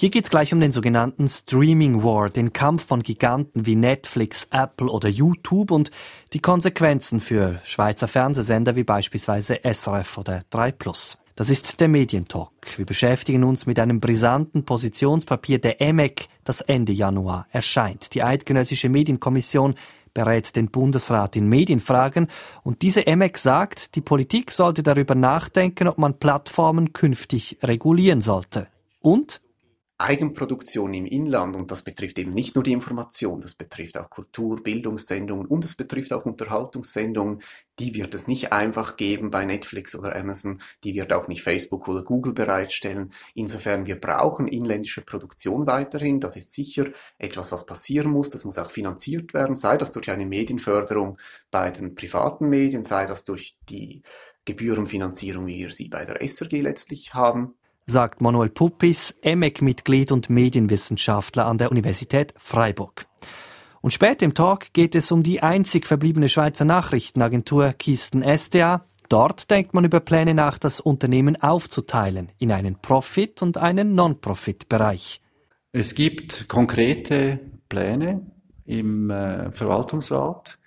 Hier 0.00 0.10
geht's 0.10 0.30
gleich 0.30 0.54
um 0.54 0.60
den 0.60 0.70
sogenannten 0.70 1.28
Streaming 1.28 2.04
War, 2.04 2.30
den 2.30 2.52
Kampf 2.52 2.86
von 2.86 3.02
Giganten 3.02 3.66
wie 3.66 3.74
Netflix, 3.74 4.46
Apple 4.52 4.86
oder 4.86 5.08
YouTube 5.08 5.72
und 5.72 5.90
die 6.32 6.38
Konsequenzen 6.38 7.18
für 7.18 7.60
Schweizer 7.64 8.06
Fernsehsender 8.06 8.76
wie 8.76 8.84
beispielsweise 8.84 9.58
SRF 9.64 10.18
oder 10.18 10.44
3 10.50 10.70
Plus. 10.70 11.18
Das 11.34 11.50
ist 11.50 11.80
der 11.80 11.88
Medientalk. 11.88 12.78
Wir 12.78 12.86
beschäftigen 12.86 13.42
uns 13.42 13.66
mit 13.66 13.80
einem 13.80 13.98
brisanten 13.98 14.64
Positionspapier 14.64 15.58
der 15.58 15.80
EMEC, 15.80 16.28
das 16.44 16.60
Ende 16.60 16.92
Januar 16.92 17.48
erscheint. 17.50 18.14
Die 18.14 18.22
Eidgenössische 18.22 18.88
Medienkommission 18.88 19.74
berät 20.14 20.54
den 20.54 20.70
Bundesrat 20.70 21.34
in 21.34 21.48
Medienfragen 21.48 22.28
und 22.62 22.82
diese 22.82 23.04
EMEC 23.04 23.36
sagt, 23.36 23.96
die 23.96 24.00
Politik 24.00 24.52
sollte 24.52 24.84
darüber 24.84 25.16
nachdenken, 25.16 25.88
ob 25.88 25.98
man 25.98 26.20
Plattformen 26.20 26.92
künftig 26.92 27.58
regulieren 27.64 28.20
sollte. 28.20 28.68
Und 29.00 29.40
Eigenproduktion 30.00 30.94
im 30.94 31.06
Inland, 31.06 31.56
und 31.56 31.72
das 31.72 31.82
betrifft 31.82 32.20
eben 32.20 32.30
nicht 32.30 32.54
nur 32.54 32.62
die 32.62 32.72
Information, 32.72 33.40
das 33.40 33.56
betrifft 33.56 33.98
auch 33.98 34.08
Kultur, 34.08 34.62
Bildungssendungen 34.62 35.44
und 35.44 35.64
es 35.64 35.74
betrifft 35.74 36.12
auch 36.12 36.24
Unterhaltungssendungen, 36.24 37.42
die 37.80 37.94
wird 37.94 38.14
es 38.14 38.28
nicht 38.28 38.52
einfach 38.52 38.94
geben 38.94 39.32
bei 39.32 39.44
Netflix 39.44 39.96
oder 39.96 40.14
Amazon, 40.14 40.60
die 40.84 40.94
wird 40.94 41.12
auch 41.12 41.26
nicht 41.26 41.42
Facebook 41.42 41.88
oder 41.88 42.04
Google 42.04 42.32
bereitstellen. 42.32 43.12
Insofern, 43.34 43.86
wir 43.86 44.00
brauchen 44.00 44.46
inländische 44.46 45.02
Produktion 45.02 45.66
weiterhin, 45.66 46.20
das 46.20 46.36
ist 46.36 46.52
sicher 46.52 46.86
etwas, 47.18 47.50
was 47.50 47.66
passieren 47.66 48.12
muss, 48.12 48.30
das 48.30 48.44
muss 48.44 48.58
auch 48.58 48.70
finanziert 48.70 49.34
werden, 49.34 49.56
sei 49.56 49.76
das 49.76 49.90
durch 49.90 50.12
eine 50.12 50.26
Medienförderung 50.26 51.18
bei 51.50 51.72
den 51.72 51.96
privaten 51.96 52.48
Medien, 52.48 52.84
sei 52.84 53.04
das 53.04 53.24
durch 53.24 53.56
die 53.68 54.02
Gebührenfinanzierung, 54.44 55.48
wie 55.48 55.58
wir 55.58 55.72
sie 55.72 55.88
bei 55.88 56.04
der 56.04 56.22
SRG 56.22 56.60
letztlich 56.60 57.14
haben 57.14 57.56
sagt 57.88 58.20
Manuel 58.20 58.50
Puppis, 58.50 59.18
EMEC-Mitglied 59.22 60.12
und 60.12 60.30
Medienwissenschaftler 60.30 61.46
an 61.46 61.58
der 61.58 61.70
Universität 61.70 62.34
Freiburg. 62.36 63.06
Und 63.80 63.92
später 63.92 64.24
im 64.24 64.34
Talk 64.34 64.72
geht 64.72 64.94
es 64.94 65.10
um 65.10 65.22
die 65.22 65.42
einzig 65.42 65.86
verbliebene 65.86 66.28
Schweizer 66.28 66.64
Nachrichtenagentur 66.64 67.72
Kisten 67.72 68.22
SDA. 68.22 68.84
Dort 69.08 69.50
denkt 69.50 69.72
man 69.72 69.84
über 69.84 70.00
Pläne 70.00 70.34
nach, 70.34 70.58
das 70.58 70.80
Unternehmen 70.80 71.40
aufzuteilen 71.40 72.30
in 72.38 72.52
einen 72.52 72.76
Profit- 72.76 73.40
und 73.40 73.56
einen 73.56 73.94
Non-Profit-Bereich. 73.94 75.22
Es 75.72 75.94
gibt 75.94 76.48
konkrete 76.48 77.40
Pläne 77.68 78.26
im 78.66 79.10
äh, 79.10 79.50
Verwaltungsrat, 79.52 80.58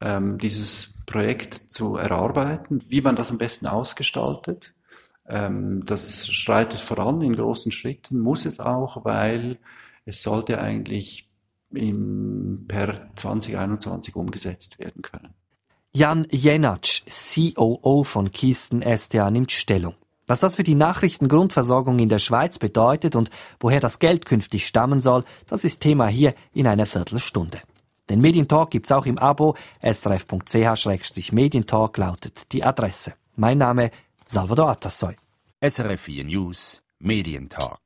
ähm, 0.00 0.38
dieses 0.38 1.04
Projekt 1.04 1.54
zu 1.68 1.96
erarbeiten, 1.96 2.82
wie 2.88 3.02
man 3.02 3.16
das 3.16 3.30
am 3.30 3.38
besten 3.38 3.66
ausgestaltet. 3.66 4.75
Ähm, 5.28 5.84
das 5.86 6.28
streitet 6.28 6.80
voran 6.80 7.22
in 7.22 7.34
großen 7.34 7.72
Schritten, 7.72 8.20
muss 8.20 8.44
es 8.44 8.60
auch, 8.60 9.04
weil 9.04 9.58
es 10.04 10.22
sollte 10.22 10.60
eigentlich 10.60 11.28
im, 11.72 12.66
per 12.68 13.10
2021 13.16 14.14
umgesetzt 14.14 14.78
werden 14.78 15.02
können. 15.02 15.34
Jan 15.92 16.26
Jenatsch, 16.30 17.02
COO 17.06 18.04
von 18.04 18.30
Kisten 18.30 18.82
STA, 18.82 19.30
nimmt 19.30 19.50
Stellung. 19.52 19.94
Was 20.26 20.40
das 20.40 20.56
für 20.56 20.64
die 20.64 20.74
Nachrichtengrundversorgung 20.74 22.00
in 22.00 22.08
der 22.08 22.18
Schweiz 22.18 22.58
bedeutet 22.58 23.14
und 23.14 23.30
woher 23.60 23.78
das 23.80 24.00
Geld 24.00 24.26
künftig 24.26 24.66
stammen 24.66 25.00
soll, 25.00 25.24
das 25.46 25.64
ist 25.64 25.80
Thema 25.80 26.08
hier 26.08 26.34
in 26.52 26.66
einer 26.66 26.84
Viertelstunde. 26.86 27.60
Den 28.10 28.20
Medientalk 28.20 28.70
gibt's 28.70 28.92
auch 28.92 29.06
im 29.06 29.16
Abo. 29.18 29.56
srf.ch-medientalk 29.80 31.96
lautet 31.96 32.52
die 32.52 32.62
Adresse. 32.62 33.14
Mein 33.36 33.56
Name 33.58 33.90
Salvador 34.28 34.70
Atassoy. 34.70 35.14
SRF 35.60 36.00
4 36.00 36.24
News 36.24 36.82
Medientalk. 36.98 37.78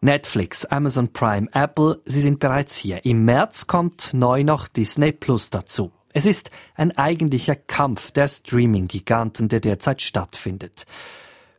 Netflix, 0.00 0.64
Amazon 0.64 1.12
Prime, 1.12 1.48
Apple, 1.52 2.00
sie 2.06 2.22
sind 2.22 2.38
bereits 2.38 2.76
hier. 2.76 3.04
Im 3.04 3.26
März 3.26 3.66
kommt 3.66 4.14
neu 4.14 4.42
noch 4.42 4.68
Disney 4.68 5.12
Plus 5.12 5.50
dazu. 5.50 5.92
Es 6.14 6.24
ist 6.24 6.50
ein 6.76 6.96
eigentlicher 6.96 7.56
Kampf 7.56 8.10
der 8.10 8.28
Streaming-Giganten, 8.28 9.48
der 9.48 9.60
derzeit 9.60 10.00
stattfindet. 10.00 10.86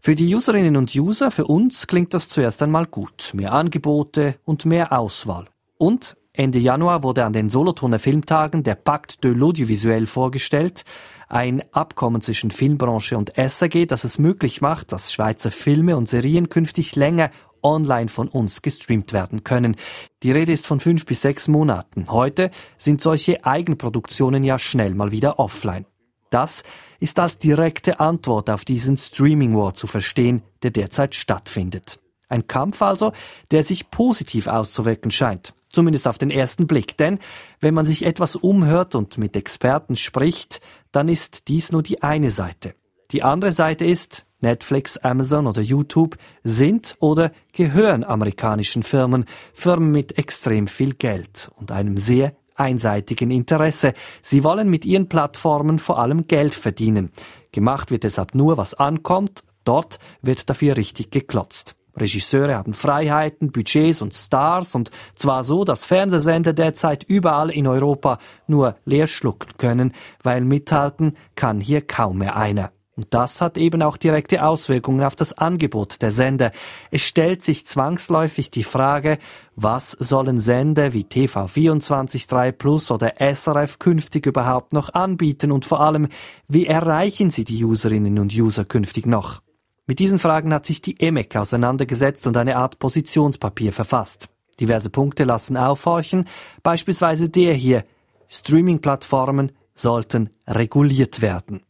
Für 0.01 0.15
die 0.15 0.33
Userinnen 0.33 0.77
und 0.77 0.95
User, 0.95 1.29
für 1.29 1.45
uns 1.45 1.85
klingt 1.85 2.15
das 2.15 2.27
zuerst 2.27 2.63
einmal 2.63 2.87
gut. 2.87 3.33
Mehr 3.35 3.53
Angebote 3.53 4.39
und 4.45 4.65
mehr 4.65 4.93
Auswahl. 4.93 5.45
Und 5.77 6.17
Ende 6.37 6.59
Januar 6.59 7.01
wurde 7.01 7.25
an 7.25 7.33
den 7.33 7.49
Solothurner 7.49 7.97
Filmtagen 7.97 8.61
der 8.61 8.75
Pacte 8.75 9.17
de 9.21 9.33
l'Audiovisuel 9.33 10.05
vorgestellt, 10.05 10.85
ein 11.27 11.63
Abkommen 11.73 12.21
zwischen 12.21 12.51
Filmbranche 12.51 13.17
und 13.17 13.33
SAG, 13.35 13.87
das 13.87 14.03
es 14.03 14.19
möglich 14.19 14.61
macht, 14.61 14.91
dass 14.91 15.11
Schweizer 15.11 15.49
Filme 15.49 15.97
und 15.97 16.07
Serien 16.07 16.49
künftig 16.49 16.95
länger 16.95 17.31
online 17.63 18.07
von 18.07 18.27
uns 18.27 18.61
gestreamt 18.61 19.13
werden 19.13 19.43
können. 19.43 19.77
Die 20.21 20.31
Rede 20.31 20.51
ist 20.51 20.67
von 20.67 20.79
fünf 20.79 21.07
bis 21.07 21.23
sechs 21.23 21.47
Monaten. 21.47 22.05
Heute 22.07 22.51
sind 22.77 23.01
solche 23.01 23.43
Eigenproduktionen 23.43 24.43
ja 24.43 24.59
schnell 24.59 24.93
mal 24.93 25.11
wieder 25.11 25.39
offline. 25.39 25.87
Das 26.29 26.61
ist 26.99 27.17
als 27.17 27.39
direkte 27.39 27.99
Antwort 27.99 28.51
auf 28.51 28.63
diesen 28.63 28.95
Streaming 28.97 29.55
War 29.57 29.73
zu 29.73 29.87
verstehen, 29.87 30.43
der 30.61 30.69
derzeit 30.69 31.15
stattfindet. 31.15 31.99
Ein 32.29 32.45
Kampf 32.45 32.83
also, 32.83 33.11
der 33.49 33.63
sich 33.63 33.89
positiv 33.89 34.45
auszuwirken 34.45 35.09
scheint. 35.09 35.55
Zumindest 35.77 36.07
auf 36.07 36.17
den 36.17 36.31
ersten 36.31 36.65
Blick. 36.65 36.97
Denn 36.97 37.19
wenn 37.59 37.75
man 37.75 37.85
sich 37.85 38.03
etwas 38.03 38.35
umhört 38.35 38.95
und 38.95 39.19
mit 39.19 39.35
Experten 39.35 39.95
spricht, 39.95 40.59
dann 40.91 41.07
ist 41.07 41.49
dies 41.49 41.71
nur 41.71 41.83
die 41.83 42.01
eine 42.01 42.31
Seite. 42.31 42.73
Die 43.11 43.21
andere 43.21 43.51
Seite 43.51 43.85
ist, 43.85 44.25
Netflix, 44.41 44.97
Amazon 44.97 45.45
oder 45.45 45.61
YouTube 45.61 46.17
sind 46.43 46.95
oder 46.99 47.31
gehören 47.53 48.03
amerikanischen 48.03 48.81
Firmen, 48.81 49.25
Firmen 49.53 49.91
mit 49.91 50.17
extrem 50.17 50.65
viel 50.65 50.95
Geld 50.95 51.51
und 51.57 51.71
einem 51.71 51.99
sehr 51.99 52.35
einseitigen 52.55 53.29
Interesse. 53.29 53.94
Sie 54.23 54.44
wollen 54.44 54.71
mit 54.71 54.83
ihren 54.83 55.09
Plattformen 55.09 55.77
vor 55.77 55.99
allem 55.99 56.25
Geld 56.25 56.55
verdienen. 56.55 57.11
Gemacht 57.51 57.91
wird 57.91 58.03
deshalb 58.03 58.33
nur, 58.33 58.57
was 58.57 58.73
ankommt. 58.73 59.44
Dort 59.63 59.99
wird 60.23 60.49
dafür 60.49 60.75
richtig 60.75 61.11
geklotzt. 61.11 61.76
Regisseure 61.97 62.55
haben 62.55 62.73
Freiheiten, 62.73 63.51
Budgets 63.51 64.01
und 64.01 64.13
Stars 64.13 64.75
und 64.75 64.91
zwar 65.15 65.43
so, 65.43 65.63
dass 65.63 65.85
Fernsehsender 65.85 66.53
derzeit 66.53 67.03
überall 67.03 67.49
in 67.49 67.67
Europa 67.67 68.19
nur 68.47 68.75
leer 68.85 69.07
schlucken 69.07 69.51
können, 69.57 69.93
weil 70.23 70.41
mithalten 70.41 71.13
kann 71.35 71.59
hier 71.59 71.81
kaum 71.81 72.19
mehr 72.19 72.35
einer. 72.35 72.71
Und 72.97 73.13
das 73.13 73.41
hat 73.41 73.59
eben 73.59 73.83
auch 73.83 73.95
direkte 73.95 74.43
Auswirkungen 74.43 75.03
auf 75.03 75.15
das 75.15 75.31
Angebot 75.31 76.01
der 76.01 76.11
Sender. 76.11 76.51
Es 76.89 77.03
stellt 77.03 77.43
sich 77.43 77.67
zwangsläufig 77.67 78.49
die 78.49 78.63
Frage, 78.63 79.19
was 79.55 79.91
sollen 79.91 80.39
Sender 80.39 80.93
wie 80.93 81.03
TV24 81.03 82.27
3 82.27 82.51
Plus 82.53 82.89
oder 82.89 83.13
SRF 83.19 83.77
künftig 83.77 84.25
überhaupt 84.25 84.73
noch 84.73 84.95
anbieten 84.95 85.51
und 85.51 85.63
vor 85.63 85.79
allem, 85.79 86.07
wie 86.47 86.65
erreichen 86.65 87.29
sie 87.29 87.45
die 87.45 87.63
Userinnen 87.63 88.17
und 88.17 88.33
User 88.33 88.65
künftig 88.65 89.05
noch? 89.05 89.41
Mit 89.87 89.99
diesen 89.99 90.19
Fragen 90.19 90.53
hat 90.53 90.65
sich 90.65 90.81
die 90.81 90.99
EMEC 90.99 91.37
auseinandergesetzt 91.37 92.27
und 92.27 92.35
eine 92.35 92.57
Art 92.57 92.77
Positionspapier 92.77 93.71
verfasst. 93.71 94.29
Diverse 94.59 94.89
Punkte 94.89 95.23
lassen 95.23 95.55
aufhorchen, 95.55 96.27
beispielsweise 96.61 97.29
der 97.29 97.53
hier. 97.53 97.85
Streaming-Plattformen 98.27 99.53
sollten 99.73 100.29
reguliert 100.45 101.21
werden. 101.21 101.63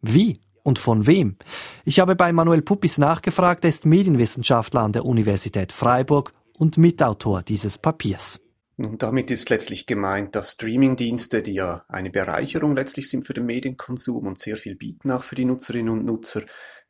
Wie? 0.00 0.40
und 0.66 0.80
von 0.80 1.06
wem? 1.06 1.36
Ich 1.84 2.00
habe 2.00 2.16
bei 2.16 2.32
Manuel 2.32 2.60
Puppis 2.60 2.98
nachgefragt, 2.98 3.64
er 3.64 3.68
ist 3.68 3.86
Medienwissenschaftler 3.86 4.80
an 4.80 4.92
der 4.92 5.04
Universität 5.04 5.72
Freiburg 5.72 6.34
und 6.58 6.76
Mitautor 6.76 7.42
dieses 7.42 7.78
Papiers. 7.78 8.40
Nun, 8.76 8.98
damit 8.98 9.30
ist 9.30 9.48
letztlich 9.48 9.86
gemeint, 9.86 10.34
dass 10.34 10.52
Streamingdienste, 10.52 11.40
die 11.40 11.54
ja 11.54 11.84
eine 11.88 12.10
Bereicherung 12.10 12.74
letztlich 12.74 13.08
sind 13.08 13.24
für 13.24 13.32
den 13.32 13.46
Medienkonsum 13.46 14.26
und 14.26 14.38
sehr 14.38 14.56
viel 14.56 14.74
bieten 14.74 15.10
auch 15.12 15.22
für 15.22 15.36
die 15.36 15.44
Nutzerinnen 15.44 15.88
und 15.88 16.04
Nutzer, 16.04 16.42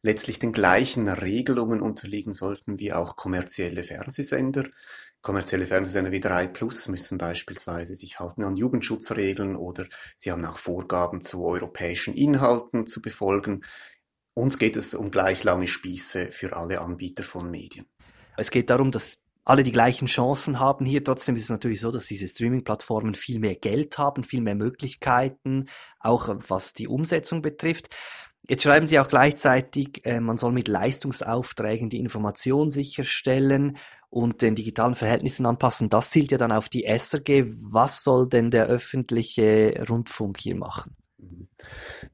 letztlich 0.06 0.38
den 0.38 0.52
gleichen 0.52 1.08
Regelungen 1.08 1.82
unterliegen 1.82 2.32
sollten 2.32 2.78
wie 2.78 2.92
auch 2.92 3.16
kommerzielle 3.16 3.82
Fernsehsender. 3.82 4.68
Kommerzielle 5.20 5.66
Fernsehsender 5.66 6.12
wie 6.12 6.20
3 6.20 6.46
Plus 6.46 6.86
müssen 6.86 7.18
beispielsweise 7.18 7.96
sich 7.96 8.20
halten 8.20 8.44
an 8.44 8.56
Jugendschutzregeln 8.56 9.56
oder 9.56 9.86
sie 10.14 10.30
haben 10.30 10.44
auch 10.44 10.58
Vorgaben 10.58 11.20
zu 11.20 11.44
europäischen 11.44 12.14
Inhalten 12.14 12.86
zu 12.86 13.02
befolgen. 13.02 13.64
Uns 14.32 14.58
geht 14.58 14.76
es 14.76 14.94
um 14.94 15.10
gleich 15.10 15.42
lange 15.42 15.66
Spieße 15.66 16.30
für 16.30 16.56
alle 16.56 16.80
Anbieter 16.80 17.24
von 17.24 17.50
Medien. 17.50 17.86
Es 18.36 18.52
geht 18.52 18.70
darum, 18.70 18.92
dass 18.92 19.18
alle 19.44 19.62
die 19.62 19.72
gleichen 19.72 20.06
Chancen 20.06 20.60
haben 20.60 20.84
hier. 20.84 21.02
Trotzdem 21.02 21.36
ist 21.36 21.44
es 21.44 21.50
natürlich 21.50 21.80
so, 21.80 21.90
dass 21.90 22.06
diese 22.06 22.28
Streaming-Plattformen 22.28 23.14
viel 23.14 23.38
mehr 23.38 23.54
Geld 23.54 23.96
haben, 23.96 24.24
viel 24.24 24.40
mehr 24.40 24.56
Möglichkeiten, 24.56 25.66
auch 26.00 26.28
was 26.48 26.72
die 26.72 26.88
Umsetzung 26.88 27.42
betrifft. 27.42 27.88
Jetzt 28.48 28.62
schreiben 28.62 28.86
Sie 28.86 29.00
auch 29.00 29.08
gleichzeitig, 29.08 30.04
äh, 30.04 30.20
man 30.20 30.38
soll 30.38 30.52
mit 30.52 30.68
Leistungsaufträgen 30.68 31.90
die 31.90 31.98
Information 31.98 32.70
sicherstellen 32.70 33.76
und 34.08 34.40
den 34.40 34.54
digitalen 34.54 34.94
Verhältnissen 34.94 35.46
anpassen. 35.46 35.88
Das 35.88 36.10
zielt 36.10 36.30
ja 36.30 36.38
dann 36.38 36.52
auf 36.52 36.68
die 36.68 36.84
SRG. 36.84 37.44
Was 37.72 38.04
soll 38.04 38.28
denn 38.28 38.50
der 38.50 38.66
öffentliche 38.66 39.84
Rundfunk 39.88 40.38
hier 40.38 40.54
machen? 40.54 40.96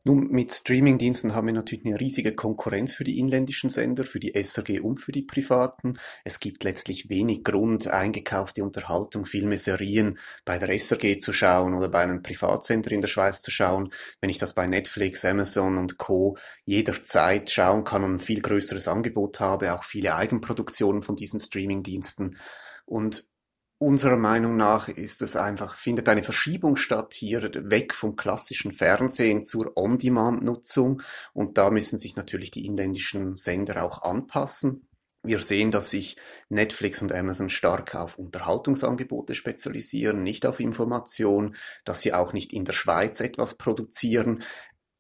Nun, 0.04 0.28
mit 0.30 0.52
Streamingdiensten 0.52 1.34
haben 1.34 1.48
wir 1.48 1.54
natürlich 1.54 1.84
eine 1.84 1.98
riesige 1.98 2.34
Konkurrenz 2.34 2.94
für 2.94 3.04
die 3.04 3.18
inländischen 3.18 3.70
Sender, 3.70 4.04
für 4.04 4.20
die 4.20 4.34
SRG 4.34 4.80
und 4.80 4.98
für 4.98 5.12
die 5.12 5.22
privaten. 5.22 5.98
Es 6.24 6.40
gibt 6.40 6.64
letztlich 6.64 7.08
wenig 7.08 7.44
Grund, 7.44 7.88
eingekaufte 7.88 8.62
Unterhaltung, 8.62 9.24
Filme, 9.24 9.58
Serien 9.58 10.18
bei 10.44 10.58
der 10.58 10.70
SRG 10.70 11.18
zu 11.18 11.32
schauen 11.32 11.74
oder 11.74 11.88
bei 11.88 12.00
einem 12.00 12.22
Privatsender 12.22 12.92
in 12.92 13.00
der 13.00 13.08
Schweiz 13.08 13.42
zu 13.42 13.50
schauen, 13.50 13.92
wenn 14.20 14.30
ich 14.30 14.38
das 14.38 14.54
bei 14.54 14.66
Netflix, 14.66 15.24
Amazon 15.24 15.76
und 15.78 15.98
Co. 15.98 16.36
jederzeit 16.64 17.50
schauen 17.50 17.84
kann 17.84 18.04
und 18.04 18.14
ein 18.14 18.18
viel 18.20 18.40
größeres 18.40 18.88
Angebot 18.88 19.40
habe, 19.40 19.74
auch 19.74 19.84
viele 19.84 20.14
Eigenproduktionen 20.14 21.02
von 21.02 21.16
diesen 21.16 21.40
Streamingdiensten. 21.40 22.36
Und 22.84 23.24
Unserer 23.82 24.16
Meinung 24.16 24.56
nach 24.56 24.86
ist 24.86 25.22
es 25.22 25.34
einfach, 25.34 25.74
findet 25.74 26.08
eine 26.08 26.22
Verschiebung 26.22 26.76
statt 26.76 27.14
hier 27.14 27.50
weg 27.68 27.94
vom 27.94 28.14
klassischen 28.14 28.70
Fernsehen 28.70 29.42
zur 29.42 29.76
On-Demand-Nutzung 29.76 31.02
und 31.32 31.58
da 31.58 31.68
müssen 31.68 31.98
sich 31.98 32.14
natürlich 32.14 32.52
die 32.52 32.64
inländischen 32.64 33.34
Sender 33.34 33.82
auch 33.82 34.02
anpassen. 34.02 34.86
Wir 35.24 35.40
sehen, 35.40 35.72
dass 35.72 35.90
sich 35.90 36.16
Netflix 36.48 37.02
und 37.02 37.12
Amazon 37.12 37.50
stark 37.50 37.96
auf 37.96 38.20
Unterhaltungsangebote 38.20 39.34
spezialisieren, 39.34 40.22
nicht 40.22 40.46
auf 40.46 40.60
Information, 40.60 41.56
dass 41.84 42.02
sie 42.02 42.12
auch 42.12 42.32
nicht 42.32 42.52
in 42.52 42.64
der 42.64 42.74
Schweiz 42.74 43.18
etwas 43.18 43.54
produzieren. 43.58 44.44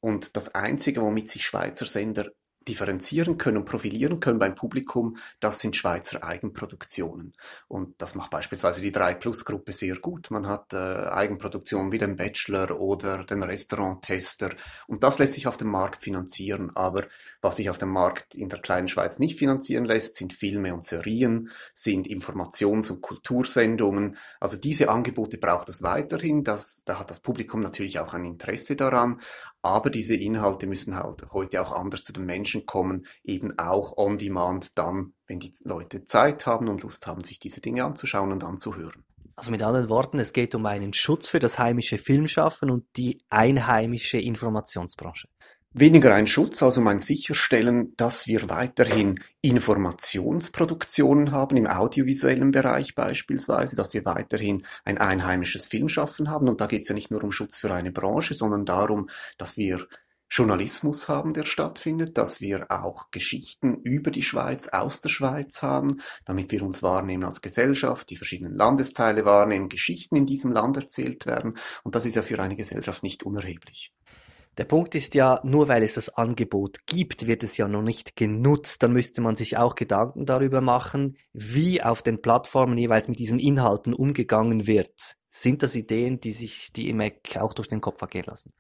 Und 0.00 0.34
das 0.36 0.56
Einzige, 0.56 1.02
womit 1.02 1.28
sich 1.28 1.46
Schweizer 1.46 1.86
Sender 1.86 2.32
differenzieren 2.68 3.38
können 3.38 3.58
und 3.58 3.64
profilieren 3.64 4.20
können 4.20 4.38
beim 4.38 4.54
Publikum, 4.54 5.16
das 5.40 5.60
sind 5.60 5.76
Schweizer 5.76 6.24
Eigenproduktionen. 6.24 7.34
Und 7.68 8.00
das 8.00 8.14
macht 8.14 8.30
beispielsweise 8.30 8.80
die 8.82 8.92
3-Plus-Gruppe 8.92 9.72
sehr 9.72 9.96
gut. 9.96 10.30
Man 10.30 10.46
hat 10.46 10.72
äh, 10.72 10.76
Eigenproduktionen 10.76 11.92
wie 11.92 11.98
den 11.98 12.16
Bachelor 12.16 12.80
oder 12.80 13.24
den 13.24 13.42
Restaurant-Tester 13.42 14.50
und 14.86 15.02
das 15.02 15.18
lässt 15.18 15.34
sich 15.34 15.46
auf 15.46 15.56
dem 15.56 15.68
Markt 15.68 16.02
finanzieren. 16.02 16.70
Aber 16.74 17.06
was 17.40 17.56
sich 17.56 17.70
auf 17.70 17.78
dem 17.78 17.90
Markt 17.90 18.34
in 18.34 18.48
der 18.48 18.60
kleinen 18.60 18.88
Schweiz 18.88 19.18
nicht 19.18 19.38
finanzieren 19.38 19.84
lässt, 19.84 20.16
sind 20.16 20.32
Filme 20.32 20.74
und 20.74 20.84
Serien, 20.84 21.50
sind 21.74 22.06
Informations- 22.06 22.90
und 22.90 23.00
Kultursendungen. 23.00 24.16
Also 24.40 24.56
diese 24.56 24.88
Angebote 24.88 25.38
braucht 25.38 25.68
es 25.68 25.82
weiterhin. 25.82 26.44
Das, 26.44 26.82
da 26.84 26.98
hat 26.98 27.10
das 27.10 27.20
Publikum 27.20 27.60
natürlich 27.60 27.98
auch 27.98 28.14
ein 28.14 28.24
Interesse 28.24 28.76
daran. 28.76 29.20
Aber 29.62 29.90
diese 29.90 30.16
Inhalte 30.16 30.66
müssen 30.66 30.96
halt 30.96 31.30
heute 31.32 31.62
auch 31.62 31.72
anders 31.72 32.02
zu 32.02 32.12
den 32.12 32.24
Menschen 32.24 32.66
kommen, 32.66 33.06
eben 33.22 33.58
auch 33.58 33.96
on 33.96 34.18
demand 34.18 34.76
dann, 34.76 35.14
wenn 35.26 35.38
die 35.38 35.52
Leute 35.64 36.04
Zeit 36.04 36.46
haben 36.46 36.68
und 36.68 36.82
Lust 36.82 37.06
haben, 37.06 37.22
sich 37.22 37.38
diese 37.38 37.60
Dinge 37.60 37.84
anzuschauen 37.84 38.32
und 38.32 38.42
anzuhören. 38.42 39.04
Also 39.36 39.50
mit 39.50 39.62
anderen 39.62 39.88
Worten, 39.88 40.18
es 40.18 40.32
geht 40.32 40.54
um 40.54 40.66
einen 40.66 40.92
Schutz 40.92 41.28
für 41.28 41.38
das 41.38 41.58
heimische 41.58 41.96
Filmschaffen 41.96 42.70
und 42.70 42.84
die 42.96 43.22
einheimische 43.30 44.18
Informationsbranche 44.18 45.28
weniger 45.74 46.14
ein 46.14 46.26
Schutz, 46.26 46.62
also 46.62 46.80
mein 46.80 46.98
Sicherstellen, 46.98 47.94
dass 47.96 48.26
wir 48.26 48.48
weiterhin 48.48 49.18
Informationsproduktionen 49.40 51.32
haben, 51.32 51.56
im 51.56 51.66
audiovisuellen 51.66 52.50
Bereich 52.50 52.94
beispielsweise, 52.94 53.76
dass 53.76 53.94
wir 53.94 54.04
weiterhin 54.04 54.64
ein 54.84 54.98
einheimisches 54.98 55.66
Filmschaffen 55.66 56.30
haben. 56.30 56.48
Und 56.48 56.60
da 56.60 56.66
geht 56.66 56.82
es 56.82 56.88
ja 56.88 56.94
nicht 56.94 57.10
nur 57.10 57.24
um 57.24 57.32
Schutz 57.32 57.56
für 57.56 57.72
eine 57.72 57.92
Branche, 57.92 58.34
sondern 58.34 58.64
darum, 58.64 59.08
dass 59.38 59.56
wir 59.56 59.86
Journalismus 60.34 61.08
haben, 61.08 61.34
der 61.34 61.44
stattfindet, 61.44 62.16
dass 62.16 62.40
wir 62.40 62.70
auch 62.70 63.10
Geschichten 63.10 63.76
über 63.82 64.10
die 64.10 64.22
Schweiz, 64.22 64.66
aus 64.68 65.02
der 65.02 65.10
Schweiz 65.10 65.60
haben, 65.60 66.00
damit 66.24 66.50
wir 66.52 66.62
uns 66.62 66.82
wahrnehmen 66.82 67.24
als 67.24 67.42
Gesellschaft, 67.42 68.08
die 68.08 68.16
verschiedenen 68.16 68.56
Landesteile 68.56 69.26
wahrnehmen, 69.26 69.68
Geschichten 69.68 70.16
in 70.16 70.24
diesem 70.24 70.52
Land 70.52 70.78
erzählt 70.78 71.26
werden. 71.26 71.58
Und 71.82 71.94
das 71.94 72.06
ist 72.06 72.14
ja 72.14 72.22
für 72.22 72.38
eine 72.38 72.56
Gesellschaft 72.56 73.02
nicht 73.02 73.24
unerheblich. 73.24 73.92
Der 74.58 74.64
Punkt 74.64 74.94
ist 74.94 75.14
ja, 75.14 75.40
nur 75.44 75.68
weil 75.68 75.82
es 75.82 75.94
das 75.94 76.10
Angebot 76.10 76.86
gibt, 76.86 77.26
wird 77.26 77.42
es 77.42 77.56
ja 77.56 77.68
noch 77.68 77.80
nicht 77.80 78.16
genutzt. 78.16 78.82
Dann 78.82 78.92
müsste 78.92 79.22
man 79.22 79.34
sich 79.34 79.56
auch 79.56 79.74
Gedanken 79.74 80.26
darüber 80.26 80.60
machen, 80.60 81.16
wie 81.32 81.82
auf 81.82 82.02
den 82.02 82.20
Plattformen 82.20 82.76
jeweils 82.76 83.08
mit 83.08 83.18
diesen 83.18 83.38
Inhalten 83.38 83.94
umgegangen 83.94 84.66
wird. 84.66 85.16
Sind 85.30 85.62
das 85.62 85.74
Ideen, 85.74 86.20
die 86.20 86.32
sich 86.32 86.70
die 86.72 86.90
IMEC 86.90 87.38
auch 87.38 87.54
durch 87.54 87.68
den 87.68 87.80
Kopf 87.80 88.02
ergehen 88.02 88.24
lassen? 88.26 88.52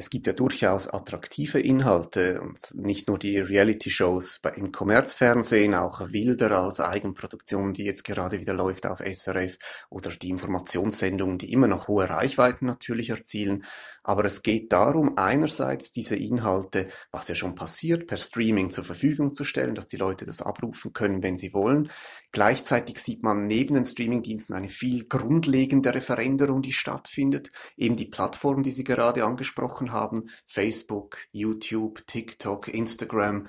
es 0.00 0.08
gibt 0.08 0.26
ja 0.26 0.32
durchaus 0.32 0.88
attraktive 0.88 1.60
Inhalte 1.60 2.40
und 2.40 2.58
nicht 2.74 3.08
nur 3.08 3.18
die 3.18 3.38
Reality-Shows 3.38 4.40
im 4.56 4.72
Kommerzfernsehen, 4.72 5.74
auch 5.74 6.00
Wilder 6.10 6.58
als 6.58 6.80
Eigenproduktion, 6.80 7.74
die 7.74 7.84
jetzt 7.84 8.04
gerade 8.04 8.40
wieder 8.40 8.54
läuft 8.54 8.86
auf 8.86 9.00
SRF 9.00 9.58
oder 9.90 10.10
die 10.10 10.30
Informationssendungen, 10.30 11.36
die 11.36 11.52
immer 11.52 11.66
noch 11.66 11.88
hohe 11.88 12.08
Reichweiten 12.08 12.64
natürlich 12.64 13.10
erzielen. 13.10 13.66
Aber 14.10 14.24
es 14.24 14.42
geht 14.42 14.72
darum, 14.72 15.16
einerseits 15.18 15.92
diese 15.92 16.16
Inhalte, 16.16 16.88
was 17.12 17.28
ja 17.28 17.36
schon 17.36 17.54
passiert, 17.54 18.08
per 18.08 18.16
Streaming 18.16 18.68
zur 18.70 18.82
Verfügung 18.82 19.34
zu 19.34 19.44
stellen, 19.44 19.76
dass 19.76 19.86
die 19.86 19.98
Leute 19.98 20.26
das 20.26 20.42
abrufen 20.42 20.92
können, 20.92 21.22
wenn 21.22 21.36
sie 21.36 21.54
wollen. 21.54 21.92
Gleichzeitig 22.32 22.98
sieht 22.98 23.22
man 23.22 23.46
neben 23.46 23.74
den 23.74 23.84
Streamingdiensten 23.84 24.56
eine 24.56 24.68
viel 24.68 25.06
grundlegendere 25.06 26.00
Veränderung, 26.00 26.60
die 26.60 26.72
stattfindet. 26.72 27.52
Eben 27.76 27.94
die 27.94 28.06
Plattform, 28.06 28.64
die 28.64 28.72
Sie 28.72 28.82
gerade 28.82 29.24
angesprochen 29.24 29.92
haben, 29.92 30.28
Facebook, 30.44 31.18
YouTube, 31.30 32.04
TikTok, 32.08 32.66
Instagram. 32.66 33.46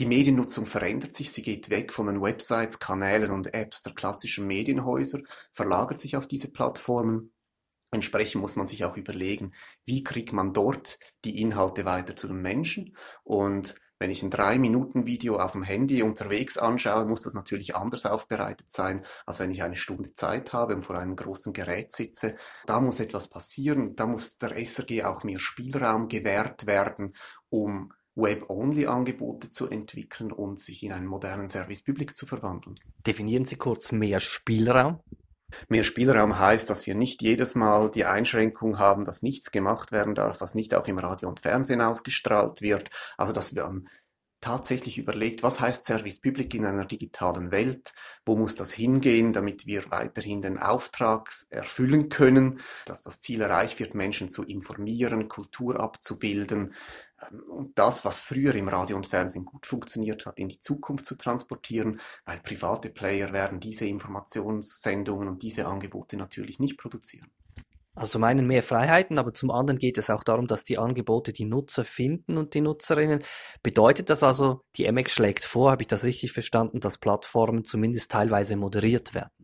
Die 0.00 0.06
Mediennutzung 0.06 0.66
verändert 0.66 1.14
sich, 1.14 1.32
sie 1.32 1.40
geht 1.40 1.70
weg 1.70 1.94
von 1.94 2.04
den 2.04 2.20
Websites, 2.20 2.78
Kanälen 2.78 3.30
und 3.30 3.54
Apps 3.54 3.80
der 3.80 3.94
klassischen 3.94 4.46
Medienhäuser, 4.46 5.20
verlagert 5.50 5.98
sich 5.98 6.14
auf 6.18 6.26
diese 6.26 6.52
Plattformen. 6.52 7.33
Entsprechend 7.94 8.40
muss 8.40 8.56
man 8.56 8.66
sich 8.66 8.84
auch 8.84 8.96
überlegen, 8.96 9.52
wie 9.84 10.02
kriegt 10.02 10.32
man 10.32 10.52
dort 10.52 10.98
die 11.24 11.40
Inhalte 11.40 11.84
weiter 11.84 12.16
zu 12.16 12.26
den 12.26 12.42
Menschen 12.42 12.96
und 13.22 13.76
wenn 14.00 14.10
ich 14.10 14.24
ein 14.24 14.30
drei 14.30 14.58
Minuten 14.58 15.06
Video 15.06 15.38
auf 15.38 15.52
dem 15.52 15.62
Handy 15.62 16.02
unterwegs 16.02 16.58
anschaue, 16.58 17.06
muss 17.06 17.22
das 17.22 17.34
natürlich 17.34 17.76
anders 17.76 18.04
aufbereitet 18.04 18.68
sein, 18.68 19.04
als 19.24 19.38
wenn 19.38 19.52
ich 19.52 19.62
eine 19.62 19.76
Stunde 19.76 20.12
Zeit 20.12 20.52
habe 20.52 20.74
und 20.74 20.82
vor 20.82 20.98
einem 20.98 21.14
großen 21.14 21.52
Gerät 21.52 21.92
sitze. 21.92 22.34
Da 22.66 22.80
muss 22.80 22.98
etwas 22.98 23.28
passieren. 23.28 23.94
Da 23.94 24.06
muss 24.06 24.36
der 24.36 24.58
SRG 24.58 25.04
auch 25.04 25.22
mehr 25.22 25.38
Spielraum 25.38 26.08
gewährt 26.08 26.66
werden, 26.66 27.14
um 27.48 27.92
Web-Only-Angebote 28.16 29.48
zu 29.48 29.70
entwickeln 29.70 30.32
und 30.32 30.58
sich 30.58 30.82
in 30.82 30.92
einen 30.92 31.06
modernen 31.06 31.46
Service 31.46 31.82
Public 31.82 32.16
zu 32.16 32.26
verwandeln. 32.26 32.74
Definieren 33.06 33.44
Sie 33.44 33.56
kurz 33.56 33.92
mehr 33.92 34.18
Spielraum. 34.18 35.00
Mehr 35.68 35.84
Spielraum 35.84 36.38
heißt, 36.38 36.68
dass 36.68 36.86
wir 36.86 36.94
nicht 36.94 37.22
jedes 37.22 37.54
Mal 37.54 37.90
die 37.90 38.04
Einschränkung 38.04 38.78
haben, 38.78 39.04
dass 39.04 39.22
nichts 39.22 39.50
gemacht 39.50 39.92
werden 39.92 40.14
darf, 40.14 40.40
was 40.40 40.54
nicht 40.54 40.74
auch 40.74 40.86
im 40.88 40.98
Radio 40.98 41.28
und 41.28 41.40
Fernsehen 41.40 41.80
ausgestrahlt 41.80 42.62
wird. 42.62 42.90
Also 43.16 43.32
dass 43.32 43.54
wir 43.54 43.64
tatsächlich 44.44 44.98
überlegt, 44.98 45.42
was 45.42 45.58
heißt 45.58 45.86
Service 45.86 46.20
Public 46.20 46.54
in 46.54 46.66
einer 46.66 46.84
digitalen 46.84 47.50
Welt, 47.50 47.94
wo 48.26 48.36
muss 48.36 48.56
das 48.56 48.74
hingehen, 48.74 49.32
damit 49.32 49.66
wir 49.66 49.90
weiterhin 49.90 50.42
den 50.42 50.58
Auftrag 50.58 51.30
erfüllen 51.48 52.10
können, 52.10 52.60
dass 52.84 53.02
das 53.02 53.20
Ziel 53.20 53.40
erreicht 53.40 53.80
wird, 53.80 53.94
Menschen 53.94 54.28
zu 54.28 54.42
informieren, 54.42 55.28
Kultur 55.28 55.80
abzubilden 55.80 56.66
ähm, 56.66 56.74
und 57.48 57.78
das, 57.78 58.04
was 58.04 58.20
früher 58.20 58.54
im 58.54 58.68
Radio 58.68 58.96
und 58.96 59.06
Fernsehen 59.06 59.44
gut 59.44 59.66
funktioniert 59.66 60.26
hat, 60.26 60.38
in 60.38 60.48
die 60.48 60.58
Zukunft 60.58 61.06
zu 61.06 61.16
transportieren, 61.16 62.00
weil 62.24 62.40
private 62.40 62.90
Player 62.90 63.32
werden 63.32 63.60
diese 63.60 63.86
Informationssendungen 63.86 65.28
und 65.28 65.42
diese 65.42 65.66
Angebote 65.66 66.16
natürlich 66.16 66.58
nicht 66.58 66.78
produzieren. 66.78 67.30
Also 67.96 68.12
zum 68.12 68.24
einen 68.24 68.46
mehr 68.46 68.64
Freiheiten, 68.64 69.18
aber 69.18 69.34
zum 69.34 69.52
anderen 69.52 69.78
geht 69.78 69.98
es 69.98 70.10
auch 70.10 70.24
darum, 70.24 70.48
dass 70.48 70.64
die 70.64 70.78
Angebote 70.78 71.32
die 71.32 71.44
Nutzer 71.44 71.84
finden 71.84 72.36
und 72.38 72.54
die 72.54 72.60
Nutzerinnen. 72.60 73.22
Bedeutet 73.62 74.10
das 74.10 74.24
also, 74.24 74.62
die 74.76 74.90
MX 74.90 75.12
schlägt 75.12 75.44
vor, 75.44 75.70
habe 75.70 75.82
ich 75.82 75.86
das 75.86 76.02
richtig 76.02 76.32
verstanden, 76.32 76.80
dass 76.80 76.98
Plattformen 76.98 77.64
zumindest 77.64 78.10
teilweise 78.10 78.56
moderiert 78.56 79.14
werden? 79.14 79.43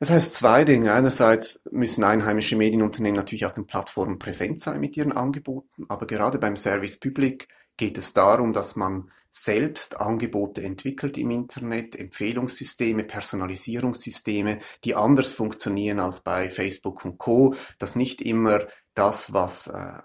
Das 0.00 0.10
heißt 0.10 0.32
zwei 0.32 0.64
Dinge. 0.64 0.94
Einerseits 0.94 1.62
müssen 1.70 2.04
einheimische 2.04 2.56
Medienunternehmen 2.56 3.16
natürlich 3.16 3.44
auf 3.44 3.52
den 3.52 3.66
Plattformen 3.66 4.18
präsent 4.18 4.58
sein 4.58 4.80
mit 4.80 4.96
ihren 4.96 5.12
Angeboten, 5.12 5.84
aber 5.88 6.06
gerade 6.06 6.38
beim 6.38 6.56
Service 6.56 6.98
Public 6.98 7.48
geht 7.76 7.98
es 7.98 8.14
darum, 8.14 8.52
dass 8.52 8.76
man 8.76 9.10
selbst 9.28 10.00
Angebote 10.00 10.62
entwickelt 10.62 11.18
im 11.18 11.30
Internet, 11.30 11.96
Empfehlungssysteme, 11.96 13.04
Personalisierungssysteme, 13.04 14.58
die 14.84 14.94
anders 14.94 15.32
funktionieren 15.32 16.00
als 16.00 16.20
bei 16.20 16.48
Facebook 16.48 17.04
und 17.04 17.18
Co. 17.18 17.54
Dass 17.78 17.94
nicht 17.94 18.22
immer 18.22 18.60
das, 18.94 19.34
was 19.34 19.66
äh, 19.66 19.98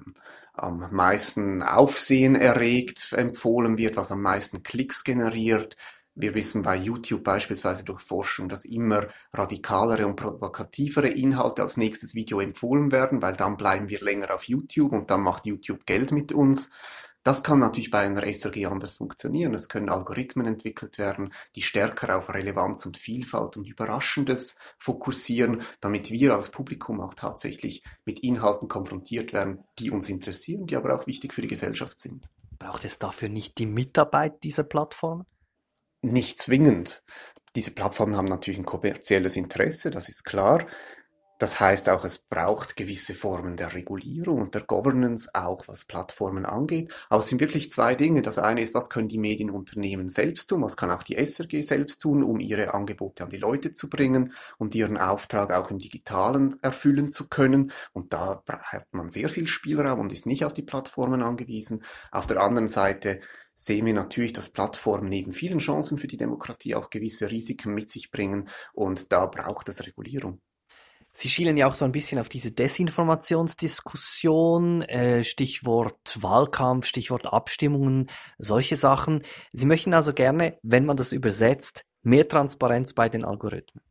am 0.54 0.90
meisten 0.92 1.64
Aufsehen 1.64 2.36
erregt, 2.36 3.14
empfohlen 3.14 3.78
wird, 3.78 3.96
was 3.96 4.12
am 4.12 4.22
meisten 4.22 4.62
Klicks 4.62 5.04
generiert. 5.04 5.75
Wir 6.18 6.34
wissen 6.34 6.62
bei 6.62 6.78
YouTube 6.78 7.26
beispielsweise 7.26 7.84
durch 7.84 8.00
Forschung, 8.00 8.48
dass 8.48 8.64
immer 8.64 9.08
radikalere 9.34 10.08
und 10.08 10.16
provokativere 10.16 11.10
Inhalte 11.10 11.62
als 11.62 11.76
nächstes 11.76 12.16
Video 12.16 12.40
empfohlen 12.40 12.94
werden, 12.94 13.22
weil 13.22 13.36
dann 13.36 13.58
bleiben 13.58 13.90
wir 13.90 14.00
länger 14.00 14.34
auf 14.34 14.46
YouTube 14.46 14.94
und 14.94 15.12
dann 15.12 15.22
macht 15.22 15.46
YouTube 15.46 15.86
Geld 15.86 16.14
mit 16.14 16.32
uns. 16.32 16.72
Das 17.24 17.44
kann 17.44 17.60
natürlich 17.60 17.92
bei 17.92 18.00
einer 18.00 18.24
SRG 18.24 18.68
anders 18.68 18.94
funktionieren. 18.94 19.54
Es 19.56 19.68
können 19.68 19.90
Algorithmen 19.90 20.46
entwickelt 20.46 21.00
werden, 21.00 21.34
die 21.56 21.64
stärker 21.64 22.16
auf 22.16 22.34
Relevanz 22.34 22.86
und 22.86 22.98
Vielfalt 22.98 23.58
und 23.58 23.68
Überraschendes 23.68 24.58
fokussieren, 24.78 25.64
damit 25.82 26.12
wir 26.12 26.34
als 26.34 26.50
Publikum 26.50 27.02
auch 27.02 27.16
tatsächlich 27.16 27.84
mit 28.06 28.20
Inhalten 28.20 28.70
konfrontiert 28.70 29.34
werden, 29.34 29.66
die 29.80 29.92
uns 29.92 30.08
interessieren, 30.08 30.68
die 30.68 30.78
aber 30.78 30.96
auch 30.96 31.08
wichtig 31.08 31.34
für 31.34 31.42
die 31.42 31.50
Gesellschaft 31.50 32.00
sind. 32.00 32.30
Braucht 32.58 32.86
es 32.86 33.00
dafür 33.00 33.28
nicht 33.28 33.58
die 33.58 33.66
Mitarbeit 33.66 34.44
dieser 34.44 34.64
Plattformen? 34.64 35.26
Nicht 36.12 36.40
zwingend. 36.40 37.04
Diese 37.56 37.72
Plattformen 37.72 38.16
haben 38.16 38.26
natürlich 38.26 38.60
ein 38.60 38.66
kommerzielles 38.66 39.36
Interesse, 39.36 39.90
das 39.90 40.08
ist 40.08 40.24
klar. 40.24 40.68
Das 41.46 41.60
heißt 41.60 41.90
auch, 41.90 42.04
es 42.04 42.18
braucht 42.18 42.75
gewisse 42.75 43.14
Formen 43.14 43.56
der 43.56 43.75
Regulierung 43.75 44.42
und 44.42 44.56
der 44.56 44.64
Governance, 44.64 45.30
auch 45.36 45.68
was 45.68 45.86
Plattformen 45.86 46.44
angeht. 46.44 46.92
Aber 47.08 47.20
es 47.20 47.28
sind 47.28 47.40
wirklich 47.40 47.70
zwei 47.70 47.94
Dinge. 47.94 48.24
Das 48.24 48.40
eine 48.40 48.62
ist, 48.62 48.74
was 48.74 48.90
können 48.90 49.10
die 49.10 49.20
Medienunternehmen 49.20 50.10
selbst 50.10 50.48
tun? 50.48 50.64
Was 50.64 50.75
kann 50.75 50.90
auch 50.90 51.04
die 51.04 51.24
SRG 51.24 51.62
selbst 51.62 52.02
tun, 52.02 52.24
um 52.24 52.40
ihre 52.40 52.74
Angebote 52.74 53.25
an 53.25 53.30
die 53.30 53.38
Leute 53.38 53.74
zu 53.74 53.92
bringen 53.92 54.34
und 54.58 54.74
ihren 54.74 54.98
Auftrag 54.98 55.54
auch 55.54 55.70
im 55.70 55.78
Digitalen 55.78 56.56
erfüllen 56.64 57.10
zu 57.10 57.30
können? 57.30 57.72
Und 57.94 58.12
da 58.12 58.42
hat 58.48 58.88
man 58.92 59.12
sehr 59.12 59.30
viel 59.30 59.46
Spielraum 59.46 60.00
und 60.00 60.12
ist 60.12 60.25
nicht 60.25 60.46
auf 60.46 60.54
die 60.54 60.64
Plattformen 60.64 61.22
angewiesen. 61.22 61.84
Auf 62.12 62.25
der 62.25 62.42
anderen 62.42 62.70
Seite 62.70 63.20
sehen 63.54 63.86
wir 63.86 63.94
natürlich, 63.94 64.34
dass 64.34 64.50
Plattformen 64.50 65.10
neben 65.10 65.32
vielen 65.32 65.60
Chancen 65.60 66.00
für 66.00 66.08
die 66.08 66.18
Demokratie 66.18 66.74
auch 66.74 66.90
gewisse 66.90 67.30
Risiken 67.30 67.75
mit 67.75 67.88
sich 67.88 68.10
bringen 68.10 68.50
und 68.74 69.12
da 69.12 69.28
braucht 69.28 69.70
es 69.70 69.86
Regulierung. 69.86 70.42
Sie 71.18 71.30
schielen 71.30 71.56
ja 71.56 71.66
auch 71.66 71.76
so 71.76 71.86
ein 71.86 71.94
bisschen 71.94 72.20
auf 72.20 72.28
diese 72.28 72.52
Desinformationsdiskussion, 72.52 74.82
äh, 74.82 75.24
Stichwort 75.24 76.22
Wahlkampf, 76.22 76.88
Stichwort 76.88 77.26
Abstimmungen, 77.26 78.08
solche 78.38 78.76
Sachen. 78.76 79.24
Sie 79.54 79.66
möchten 79.66 79.94
also 79.94 80.12
gerne, 80.12 80.60
wenn 80.62 80.86
man 80.86 80.98
das 80.98 81.14
übersetzt, 81.14 81.86
mehr 82.02 82.28
Transparenz 82.28 82.92
bei 82.92 83.08
den 83.08 83.24
Algorithmen. 83.24 83.82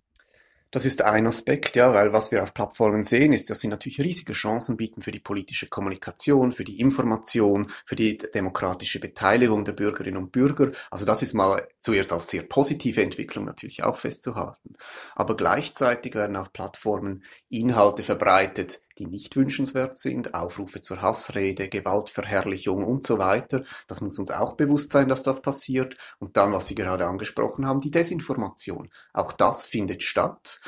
Das 0.75 0.85
ist 0.85 1.03
ein 1.03 1.25
Aspekt, 1.29 1.77
ja, 1.77 1.95
weil 1.95 2.13
was 2.13 2.33
wir 2.33 2.43
auf 2.43 2.53
Plattformen 2.53 3.05
sehen, 3.05 3.33
ist, 3.33 3.49
dass 3.49 3.61
sie 3.61 3.69
natürlich 3.69 4.01
riesige 4.01 4.33
Chancen 4.33 4.77
bieten 4.77 5.03
für 5.03 5.13
die 5.13 5.21
politische 5.21 5.69
Kommunikation, 5.69 6.51
für 6.51 6.65
die 6.65 6.81
Information, 6.81 7.71
für 7.85 7.95
die 7.95 8.17
demokratische 8.17 8.99
Beteiligung 8.99 9.65
der 9.65 9.75
Bürgerinnen 9.75 10.17
und 10.17 10.33
Bürger. 10.33 10.73
Also 10.91 11.07
das 11.07 11.23
ist 11.23 11.33
mal 11.33 11.69
zuerst 11.79 12.13
als 12.13 12.27
sehr 12.27 12.43
positive 12.43 13.01
Entwicklung 13.01 13.45
natürlich 13.45 13.85
auch 13.85 13.95
festzuhalten. 13.97 14.75
Aber 15.15 15.37
gleichzeitig 15.37 16.17
werden 16.17 16.35
auf 16.35 16.53
Plattformen 16.53 17.23
Inhalte 17.51 18.03
verbreitet, 18.03 18.81
die 18.99 19.07
nicht 19.07 19.37
wünschenswert 19.37 19.97
sind, 19.97 20.35
Aufrufe 20.35 20.81
zur 20.81 21.03
Hassrede, 21.03 21.69
Gewaltverherrlichung 21.69 22.85
und 22.85 23.03
so 23.05 23.19
weiter. 23.19 23.65
Das 23.89 24.01
muss 24.01 24.19
uns 24.19 24.31
auch 24.31 24.55
bewusst 24.55 24.91
sein, 24.91 25.09
dass 25.09 25.23
das 25.23 25.43
passiert. 25.43 25.97
Und 26.19 26.37
dann, 26.37 26.53
was 26.53 26.69
Sie 26.69 26.75
gerade 26.75 27.07
angesprochen 27.07 27.67
haben, 27.67 27.81
die 27.81 27.91
Desinformation. 27.91 28.91
Auch 29.13 29.33
das 29.33 29.67
findet 29.67 30.03
statt. 30.03 30.61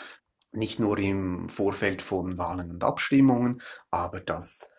Nicht 0.53 0.79
nur 0.79 0.99
im 0.99 1.49
Vorfeld 1.49 2.03
von 2.03 2.39
Wahlen 2.39 2.71
und 2.71 2.83
Abstimmungen, 2.83 3.61
aber 3.91 4.21
dass 4.21 4.73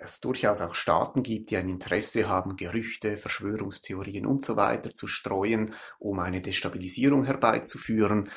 es 0.00 0.20
durchaus 0.20 0.60
auch 0.60 0.74
Staaten 0.74 1.22
gibt, 1.22 1.50
die 1.50 1.56
ein 1.56 1.68
Interesse 1.68 2.28
haben, 2.28 2.56
Gerüchte, 2.56 3.16
Verschwörungstheorien 3.16 4.26
und 4.26 4.42
so 4.42 4.56
weiter 4.56 4.94
zu 4.94 5.06
streuen, 5.06 5.74
um 5.98 6.20
eine 6.20 6.40
Destabilisierung 6.40 7.24
herbeizuführen. 7.24 8.30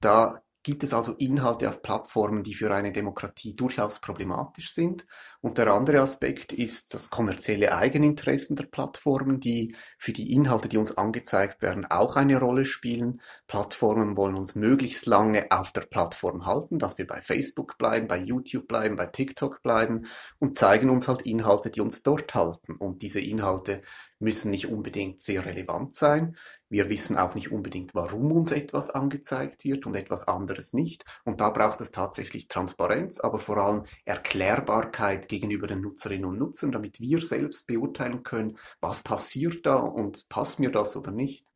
Da 0.00 0.42
gibt 0.66 0.82
es 0.82 0.92
also 0.92 1.12
Inhalte 1.12 1.68
auf 1.68 1.80
Plattformen, 1.80 2.42
die 2.42 2.54
für 2.54 2.74
eine 2.74 2.90
Demokratie 2.90 3.54
durchaus 3.54 4.00
problematisch 4.00 4.72
sind. 4.72 5.06
Und 5.40 5.58
der 5.58 5.68
andere 5.68 6.00
Aspekt 6.00 6.52
ist 6.52 6.92
das 6.92 7.08
kommerzielle 7.08 7.72
Eigeninteressen 7.72 8.56
der 8.56 8.64
Plattformen, 8.64 9.38
die 9.38 9.76
für 9.96 10.10
die 10.10 10.32
Inhalte, 10.32 10.68
die 10.68 10.76
uns 10.76 10.98
angezeigt 10.98 11.62
werden, 11.62 11.86
auch 11.86 12.16
eine 12.16 12.40
Rolle 12.40 12.64
spielen. 12.64 13.20
Plattformen 13.46 14.16
wollen 14.16 14.34
uns 14.34 14.56
möglichst 14.56 15.06
lange 15.06 15.46
auf 15.52 15.70
der 15.70 15.82
Plattform 15.82 16.46
halten, 16.46 16.80
dass 16.80 16.98
wir 16.98 17.06
bei 17.06 17.20
Facebook 17.20 17.78
bleiben, 17.78 18.08
bei 18.08 18.18
YouTube 18.18 18.66
bleiben, 18.66 18.96
bei 18.96 19.06
TikTok 19.06 19.62
bleiben 19.62 20.06
und 20.40 20.56
zeigen 20.56 20.90
uns 20.90 21.06
halt 21.06 21.22
Inhalte, 21.22 21.70
die 21.70 21.80
uns 21.80 22.02
dort 22.02 22.34
halten. 22.34 22.74
Und 22.74 23.02
diese 23.02 23.20
Inhalte 23.20 23.82
müssen 24.18 24.50
nicht 24.50 24.66
unbedingt 24.66 25.20
sehr 25.20 25.44
relevant 25.44 25.94
sein. 25.94 26.36
Wir 26.68 26.88
wissen 26.88 27.16
auch 27.16 27.34
nicht 27.34 27.52
unbedingt, 27.52 27.94
warum 27.94 28.32
uns 28.32 28.50
etwas 28.50 28.90
angezeigt 28.90 29.64
wird 29.64 29.86
und 29.86 29.94
etwas 29.94 30.26
anderes 30.26 30.72
nicht. 30.72 31.04
Und 31.24 31.40
da 31.40 31.50
braucht 31.50 31.80
es 31.80 31.92
tatsächlich 31.92 32.48
Transparenz, 32.48 33.20
aber 33.20 33.38
vor 33.38 33.58
allem 33.58 33.84
Erklärbarkeit 34.04 35.28
gegenüber 35.28 35.66
den 35.66 35.80
Nutzerinnen 35.80 36.24
und 36.24 36.38
Nutzern, 36.38 36.72
damit 36.72 37.00
wir 37.00 37.20
selbst 37.20 37.66
beurteilen 37.66 38.22
können, 38.22 38.58
was 38.80 39.02
passiert 39.02 39.64
da 39.66 39.76
und 39.76 40.28
passt 40.28 40.58
mir 40.58 40.70
das 40.70 40.96
oder 40.96 41.12
nicht. 41.12 41.46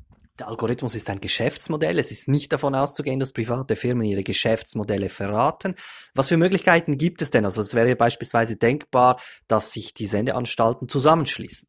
Der 0.41 0.49
Algorithmus 0.49 0.95
ist 0.95 1.11
ein 1.11 1.21
Geschäftsmodell. 1.21 1.99
Es 1.99 2.11
ist 2.11 2.27
nicht 2.27 2.51
davon 2.51 2.75
auszugehen, 2.75 3.21
dass 3.21 3.33
private 3.33 3.77
Firmen 3.77 4.05
ihre 4.05 4.23
Geschäftsmodelle 4.23 5.11
verraten. 5.11 5.75
Was 6.15 6.29
für 6.29 6.39
Möglichkeiten 6.39 6.97
gibt 6.97 7.21
es 7.21 7.31
denn? 7.31 7.45
Also 7.45 7.61
es 7.61 7.75
wäre 7.75 7.95
beispielsweise 7.95 8.57
denkbar, 8.57 9.21
dass 9.49 9.73
sich 9.73 9.93
die 9.93 10.07
Sendeanstalten 10.07 10.89
zusammenschließen. 10.89 11.69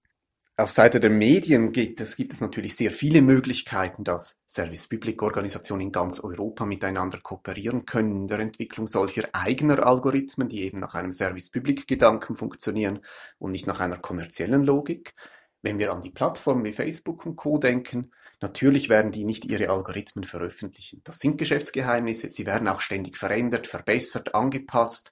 Auf 0.61 0.69
Seite 0.69 0.99
der 0.99 1.09
Medien 1.09 1.71
gibt 1.71 2.01
es, 2.01 2.15
gibt 2.15 2.33
es 2.33 2.39
natürlich 2.39 2.75
sehr 2.75 2.91
viele 2.91 3.23
Möglichkeiten, 3.23 4.03
dass 4.03 4.39
Service 4.47 4.85
Public 4.85 5.23
Organisationen 5.23 5.87
in 5.87 5.91
ganz 5.91 6.19
Europa 6.19 6.67
miteinander 6.67 7.19
kooperieren 7.19 7.87
können 7.87 8.15
in 8.15 8.27
der 8.27 8.37
Entwicklung 8.37 8.85
solcher 8.85 9.27
eigener 9.33 9.83
Algorithmen, 9.83 10.49
die 10.49 10.61
eben 10.61 10.79
nach 10.79 10.93
einem 10.93 11.13
Service 11.13 11.49
Public 11.49 11.87
Gedanken 11.87 12.35
funktionieren 12.35 12.99
und 13.39 13.49
nicht 13.49 13.65
nach 13.65 13.79
einer 13.79 13.97
kommerziellen 13.97 14.63
Logik. 14.63 15.15
Wenn 15.63 15.79
wir 15.79 15.91
an 15.91 16.01
die 16.01 16.11
Plattformen 16.11 16.63
wie 16.63 16.73
Facebook 16.73 17.25
und 17.25 17.37
Co. 17.37 17.57
denken, 17.57 18.11
natürlich 18.39 18.87
werden 18.87 19.11
die 19.11 19.25
nicht 19.25 19.45
ihre 19.45 19.69
Algorithmen 19.69 20.25
veröffentlichen. 20.25 21.01
Das 21.03 21.17
sind 21.17 21.39
Geschäftsgeheimnisse, 21.39 22.29
sie 22.29 22.45
werden 22.45 22.67
auch 22.67 22.81
ständig 22.81 23.17
verändert, 23.17 23.65
verbessert, 23.65 24.35
angepasst. 24.35 25.11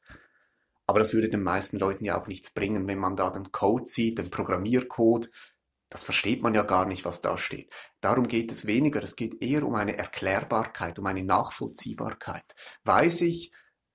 Aber 0.90 0.98
das 0.98 1.14
würde 1.14 1.30
den 1.30 1.44
meisten 1.44 1.78
Leuten 1.78 2.04
ja 2.04 2.20
auch 2.20 2.26
nichts 2.26 2.50
bringen, 2.50 2.88
wenn 2.88 2.98
man 2.98 3.16
da 3.16 3.30
den 3.30 3.52
Code 3.52 3.86
sieht, 3.86 4.18
den 4.18 4.32
Programmiercode. 4.32 5.30
Das 5.88 6.04
versteht 6.04 6.42
man 6.42 6.56
ja 6.56 6.64
gar 6.64 6.88
nicht, 6.88 7.06
was 7.06 7.22
da 7.22 7.38
steht. 7.38 7.72
Darum 8.02 8.28
geht 8.28 8.52
es 8.52 8.66
weniger. 8.66 9.04
Es 9.04 9.16
geht 9.16 9.40
eher 9.40 9.68
um 9.68 9.76
eine 9.76 10.00
Erklärbarkeit, 10.00 10.98
um 10.98 11.06
eine 11.06 11.24
Nachvollziehbarkeit. 11.24 12.56
Weiß 12.86 13.22
ich 13.22 13.52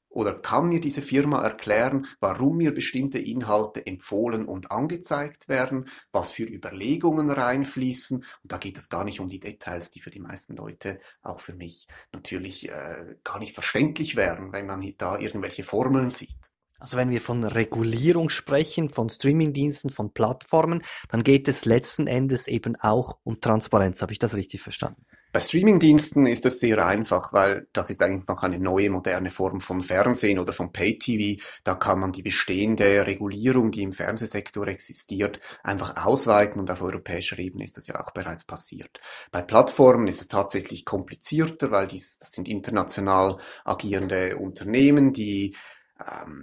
oder 0.09 0.41
kann 0.41 0.69
mir 0.69 0.81
diese 0.81 1.03
Firma 1.03 1.43
erklären, 1.43 2.07
warum 2.21 2.59
mir 2.59 2.73
bestimmte 2.73 3.19
Inhalte 3.19 3.85
empfohlen 3.85 4.47
und 4.47 4.71
angezeigt 4.71 5.49
werden, 5.49 5.89
was 6.13 6.31
für 6.31 6.45
Überlegungen 6.45 7.29
reinfließen. 7.29 8.19
Und 8.19 8.53
da 8.53 8.59
geht 8.59 8.79
es 8.79 8.89
gar 8.89 9.03
nicht 9.03 9.19
um 9.19 9.27
die 9.27 9.41
Details, 9.41 9.91
die 9.91 9.99
für 9.99 10.11
die 10.11 10.21
meisten 10.21 10.55
Leute, 10.55 11.01
auch 11.23 11.41
für 11.41 11.55
mich, 11.55 11.89
natürlich 12.13 12.69
äh, 12.69 13.17
gar 13.25 13.41
nicht 13.41 13.53
verständlich 13.53 14.15
wären, 14.15 14.53
wenn 14.53 14.67
man 14.67 14.95
da 14.97 15.19
irgendwelche 15.19 15.65
Formeln 15.65 16.09
sieht. 16.09 16.54
Also 16.85 16.99
wenn 16.99 17.09
wir 17.09 17.23
von 17.23 17.45
Regulierung 17.45 18.29
sprechen, 18.29 18.91
von 18.91 19.09
Streamingdiensten, 19.09 19.89
von 19.89 20.13
Plattformen, 20.13 20.83
dann 21.09 21.25
geht 21.25 21.49
es 21.49 21.65
letzten 21.65 22.07
Endes 22.07 22.47
eben 22.47 22.77
auch 22.77 23.17
um 23.25 23.41
Transparenz. 23.41 24.03
Habe 24.03 24.13
ich 24.13 24.19
das 24.19 24.35
richtig 24.35 24.61
verstanden? 24.61 25.03
Bei 25.33 25.41
Streamingdiensten 25.41 26.27
ist 26.27 26.45
es 26.45 26.61
sehr 26.61 26.87
einfach, 26.87 27.33
weil 27.33 27.69
das 27.73 27.89
ist 27.89 28.03
einfach 28.03 28.43
eine 28.43 28.59
neue 28.59 28.91
moderne 28.91 29.31
Form 29.31 29.61
von 29.61 29.81
Fernsehen 29.81 30.39
oder 30.39 30.53
von 30.53 30.73
Pay-TV. 30.73 31.43
Da 31.65 31.75
kann 31.75 32.01
man 32.01 32.13
die 32.13 32.23
bestehende 32.23 33.07
Regulierung, 33.07 33.71
die 33.71 33.81
im 33.81 33.93
Fernsehsektor 33.93 34.69
existiert, 34.69 35.41
einfach 35.63 36.05
ausweiten 36.05 36.61
und 36.61 36.71
auf 36.71 36.83
europäischer 36.83 37.39
Ebene 37.39 37.65
ist 37.65 37.79
das 37.79 37.87
ja 37.87 37.99
auch 37.99 38.11
bereits 38.11 38.45
passiert. 38.45 39.01
Bei 39.33 39.41
Plattformen 39.41 40.07
ist 40.07 40.21
es 40.21 40.29
tatsächlich 40.29 40.85
komplizierter, 40.85 41.71
weil 41.71 41.87
dies, 41.87 42.19
das 42.19 42.33
sind 42.33 42.47
international 42.47 43.39
agierende 43.65 44.37
Unternehmen, 44.37 45.15
die 45.15 45.57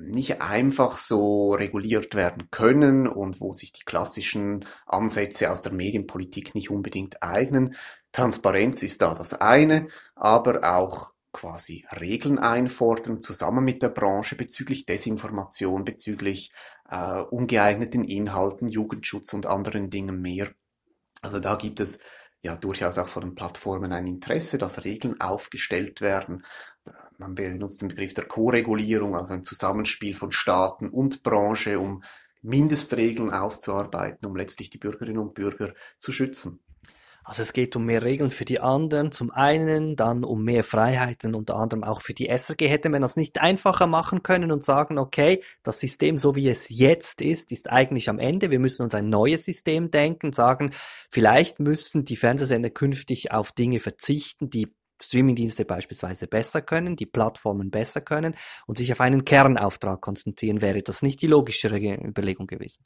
nicht 0.07 0.41
einfach 0.41 0.97
so 0.97 1.53
reguliert 1.53 2.15
werden 2.15 2.49
können 2.51 3.07
und 3.07 3.41
wo 3.41 3.51
sich 3.53 3.73
die 3.73 3.83
klassischen 3.83 4.65
Ansätze 4.85 5.51
aus 5.51 5.61
der 5.61 5.73
Medienpolitik 5.73 6.55
nicht 6.55 6.69
unbedingt 6.69 7.21
eignen. 7.21 7.75
Transparenz 8.13 8.81
ist 8.81 9.01
da 9.01 9.13
das 9.13 9.33
eine, 9.33 9.87
aber 10.15 10.77
auch 10.77 11.13
quasi 11.33 11.85
Regeln 11.99 12.39
einfordern, 12.39 13.21
zusammen 13.21 13.63
mit 13.63 13.81
der 13.81 13.89
Branche 13.89 14.35
bezüglich 14.35 14.85
Desinformation, 14.85 15.85
bezüglich 15.85 16.51
äh, 16.89 17.21
ungeeigneten 17.21 18.03
Inhalten, 18.03 18.67
Jugendschutz 18.67 19.33
und 19.33 19.45
anderen 19.45 19.89
Dingen 19.89 20.21
mehr. 20.21 20.51
Also 21.21 21.39
da 21.39 21.55
gibt 21.55 21.79
es 21.79 21.99
ja 22.41 22.57
durchaus 22.57 22.97
auch 22.97 23.07
von 23.07 23.21
den 23.21 23.35
Plattformen 23.35 23.91
ein 23.91 24.07
Interesse, 24.07 24.57
dass 24.57 24.83
Regeln 24.83 25.21
aufgestellt 25.21 26.01
werden, 26.01 26.43
man 27.21 27.35
benutzt 27.35 27.81
den 27.81 27.87
Begriff 27.87 28.13
der 28.13 28.25
Co-Regulierung, 28.25 29.15
also 29.15 29.33
ein 29.33 29.43
Zusammenspiel 29.43 30.15
von 30.15 30.31
Staaten 30.31 30.89
und 30.89 31.23
Branche, 31.23 31.79
um 31.79 32.03
Mindestregeln 32.41 33.31
auszuarbeiten, 33.31 34.27
um 34.27 34.35
letztlich 34.35 34.71
die 34.71 34.79
Bürgerinnen 34.79 35.19
und 35.19 35.35
Bürger 35.35 35.73
zu 35.99 36.11
schützen. 36.11 36.59
Also 37.23 37.43
es 37.43 37.53
geht 37.53 37.75
um 37.75 37.85
mehr 37.85 38.01
Regeln 38.01 38.31
für 38.31 38.45
die 38.45 38.59
anderen, 38.59 39.11
zum 39.11 39.29
einen, 39.29 39.95
dann 39.95 40.23
um 40.23 40.43
mehr 40.43 40.63
Freiheiten, 40.63 41.35
unter 41.35 41.55
anderem 41.55 41.83
auch 41.83 42.01
für 42.01 42.15
die 42.15 42.27
SRG. 42.27 42.67
Hätte 42.67 42.89
man 42.89 43.03
das 43.03 43.15
nicht 43.15 43.39
einfacher 43.39 43.85
machen 43.85 44.23
können 44.23 44.51
und 44.51 44.63
sagen, 44.63 44.97
okay, 44.97 45.43
das 45.61 45.79
System, 45.79 46.17
so 46.17 46.35
wie 46.35 46.49
es 46.49 46.69
jetzt 46.69 47.21
ist, 47.21 47.51
ist 47.51 47.69
eigentlich 47.69 48.09
am 48.09 48.17
Ende. 48.17 48.49
Wir 48.49 48.57
müssen 48.57 48.81
uns 48.81 48.95
ein 48.95 49.09
neues 49.09 49.45
System 49.45 49.91
denken, 49.91 50.33
sagen, 50.33 50.71
vielleicht 51.11 51.59
müssen 51.59 52.05
die 52.05 52.17
Fernsehsender 52.17 52.71
künftig 52.71 53.31
auf 53.31 53.51
Dinge 53.51 53.79
verzichten, 53.79 54.49
die 54.49 54.73
Streamingdienste 55.01 55.65
beispielsweise 55.65 56.27
besser 56.27 56.61
können, 56.61 56.95
die 56.95 57.05
Plattformen 57.05 57.71
besser 57.71 58.01
können 58.01 58.35
und 58.67 58.77
sich 58.77 58.91
auf 58.91 59.01
einen 59.01 59.25
Kernauftrag 59.25 60.01
konzentrieren, 60.01 60.61
wäre 60.61 60.81
das 60.81 61.01
nicht 61.01 61.21
die 61.21 61.27
logischere 61.27 61.79
Überlegung 61.79 62.47
gewesen? 62.47 62.83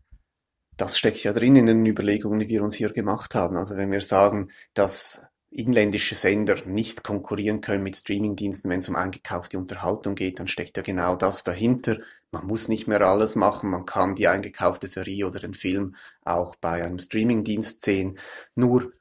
Das 0.77 0.98
steckt 0.98 1.24
ja 1.24 1.31
drin 1.31 1.55
in 1.55 1.67
den 1.67 1.86
Überlegungen, 1.86 2.39
die 2.39 2.50
wir 2.50 2.63
uns 2.63 2.75
hier 2.75 2.91
gemacht 2.91 3.34
haben. 3.34 3.55
Also 3.55 3.77
wenn 3.77 3.91
wir 3.91 4.01
sagen, 4.01 4.50
dass 4.74 5.25
inländische 5.55 6.15
Sender 6.15 6.65
nicht 6.65 7.03
konkurrieren 7.03 7.62
können 7.62 7.84
mit 7.84 7.95
Streamingdiensten, 7.95 8.69
wenn 8.69 8.79
es 8.79 8.89
um 8.89 8.95
eingekaufte 8.95 9.57
Unterhaltung 9.57 10.15
geht, 10.15 10.39
dann 10.39 10.48
steckt 10.48 10.75
ja 10.75 10.84
genau 10.84 11.15
das 11.15 11.45
dahinter. 11.45 12.00
Man 12.31 12.45
muss 12.45 12.67
nicht 12.67 12.88
mehr 12.88 13.01
alles 13.01 13.36
machen, 13.36 13.69
man 13.69 13.86
kann 13.86 14.15
die 14.15 14.27
eingekaufte 14.27 14.88
Serie 14.88 15.25
oder 15.25 15.39
den 15.39 15.53
Film 15.53 15.95
auch 16.24 16.55
bei 16.57 16.84
einem 16.84 17.00
Streamingdienst 17.00 17.81
sehen. 17.81 18.19
Nur 18.55 18.91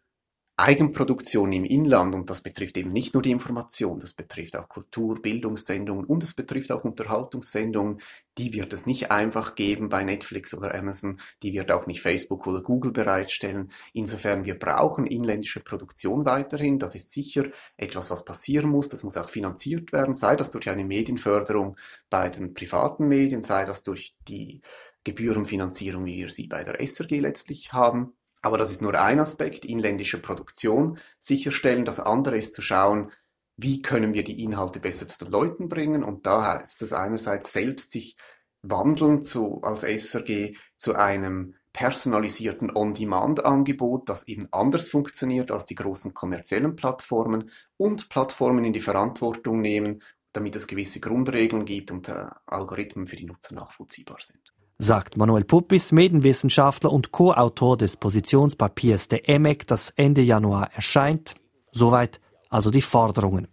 Eigenproduktion 0.57 1.53
im 1.53 1.65
Inland, 1.65 2.15
und 2.15 2.31
das 2.31 2.41
betrifft 2.41 2.77
eben 2.77 2.91
nicht 2.91 3.13
nur 3.13 3.25
die 3.25 3.33
Information, 3.33 3.99
das 3.99 4.13
betrifft 4.13 4.57
auch 4.57 4.69
Kultur, 4.69 5.21
Bildungssendungen 5.21 6.05
und 6.05 6.23
es 6.23 6.33
betrifft 6.33 6.71
auch 6.71 6.85
Unterhaltungssendungen, 6.85 8.01
die 8.39 8.53
wird 8.53 8.73
es 8.73 8.87
nicht 8.87 9.11
einfach 9.11 9.57
geben 9.57 9.89
bei 9.89 10.05
Netflix 10.05 10.55
oder 10.55 10.73
Amazon, 10.73 11.19
die 11.43 11.55
wird 11.55 11.73
auch 11.73 11.89
nicht 11.89 12.03
Facebook 12.03 12.47
oder 12.47 12.63
Google 12.63 12.93
bereitstellen. 12.93 13.73
Insofern, 13.95 14.45
wir 14.45 14.57
brauchen 14.57 15.07
inländische 15.07 15.59
Produktion 15.59 16.25
weiterhin, 16.25 16.79
das 16.79 16.95
ist 16.95 17.11
sicher 17.11 17.47
etwas, 17.77 18.13
was 18.13 18.25
passieren 18.25 18.71
muss, 18.71 18.89
das 18.89 19.03
muss 19.03 19.17
auch 19.17 19.29
finanziert 19.29 19.93
werden, 19.93 20.15
sei 20.15 20.37
das 20.37 20.53
durch 20.53 20.71
eine 20.71 20.85
Medienförderung 20.85 21.77
bei 22.11 22.29
den 22.29 22.55
privaten 22.55 23.09
Medien, 23.09 23.43
sei 23.43 23.65
das 23.65 23.83
durch 23.83 24.15
die 24.29 24.61
Gebührenfinanzierung, 25.03 26.05
wie 26.07 26.19
wir 26.19 26.31
sie 26.31 26.47
bei 26.47 26.63
der 26.63 26.81
SRG 26.81 27.19
letztlich 27.19 27.73
haben. 27.73 28.15
Aber 28.45 28.59
das 28.59 28.71
ist 28.71 28.83
nur 28.83 28.95
ein 29.01 29.21
Aspekt, 29.21 29.65
inländische 29.65 30.21
Produktion 30.21 30.99
sicherstellen. 31.19 31.87
Das 31.87 31.99
andere 31.99 32.37
ist 32.37 32.53
zu 32.53 32.61
schauen, 32.61 33.11
wie 33.57 33.81
können 33.81 34.13
wir 34.13 34.23
die 34.23 34.45
Inhalte 34.45 34.81
besser 34.81 35.09
zu 35.09 35.25
den 35.25 35.33
Leuten 35.33 35.71
bringen. 35.71 36.05
Und 36.05 36.27
da 36.27 36.59
heißt 36.59 36.83
es 36.83 36.93
einerseits 36.93 37.55
selbst 37.55 37.91
sich 37.91 38.19
wandeln 38.61 39.23
zu, 39.23 39.63
als 39.63 39.83
SRG 39.83 40.59
zu 40.77 40.95
einem 40.95 41.55
personalisierten 41.73 42.71
On-Demand-Angebot, 42.77 44.11
das 44.11 44.29
eben 44.29 44.47
anders 44.53 44.89
funktioniert 44.89 45.51
als 45.51 45.65
die 45.65 45.75
großen 45.75 46.13
kommerziellen 46.13 46.77
Plattformen 46.77 47.51
und 47.79 48.11
Plattformen 48.11 48.65
in 48.65 48.75
die 48.75 48.81
Verantwortung 48.81 49.63
nehmen, 49.63 50.03
damit 50.35 50.55
es 50.55 50.67
gewisse 50.67 51.01
Grundregeln 51.01 51.65
gibt 51.65 51.91
und 51.91 52.11
äh, 52.11 52.27
Algorithmen 52.45 53.07
für 53.07 53.17
die 53.17 53.25
Nutzer 53.25 53.55
nachvollziehbar 53.55 54.19
sind 54.21 54.54
sagt 54.79 55.17
Manuel 55.17 55.45
Puppis, 55.45 55.93
Medienwissenschaftler 55.93 56.93
und 56.93 57.13
Co-Autor 57.13 57.77
des 57.77 57.97
Positionspapiers 57.97 59.09
der 59.09 59.29
EMEC, 59.29 59.67
das 59.67 59.91
Ende 59.91 60.23
Januar 60.23 60.71
erscheint. 60.75 61.35
Soweit 61.73 62.21
also 62.51 62.71
die 62.71 62.83
Forderungen. 62.83 63.49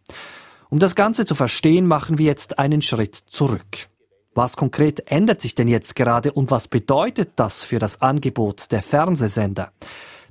Um 0.70 0.80
das 0.80 0.96
Ganze 0.96 1.25
zu 1.25 1.36
verstehen, 1.36 1.86
machen 1.86 2.18
wir 2.18 2.25
jetzt 2.25 2.60
einen 2.60 2.82
Schritt 2.82 3.16
zurück. 3.16 3.90
Was 4.34 4.56
konkret 4.56 5.12
ändert 5.12 5.42
sich 5.42 5.56
denn 5.56 5.68
jetzt 5.68 5.96
gerade 5.96 6.32
und 6.32 6.51
was 6.51 6.70
bedeutet 6.70 7.32
das 7.36 7.66
für 7.66 7.80
das 7.80 8.01
Angebot 8.01 8.72
der 8.72 8.82
Fernsehsender? 8.82 9.74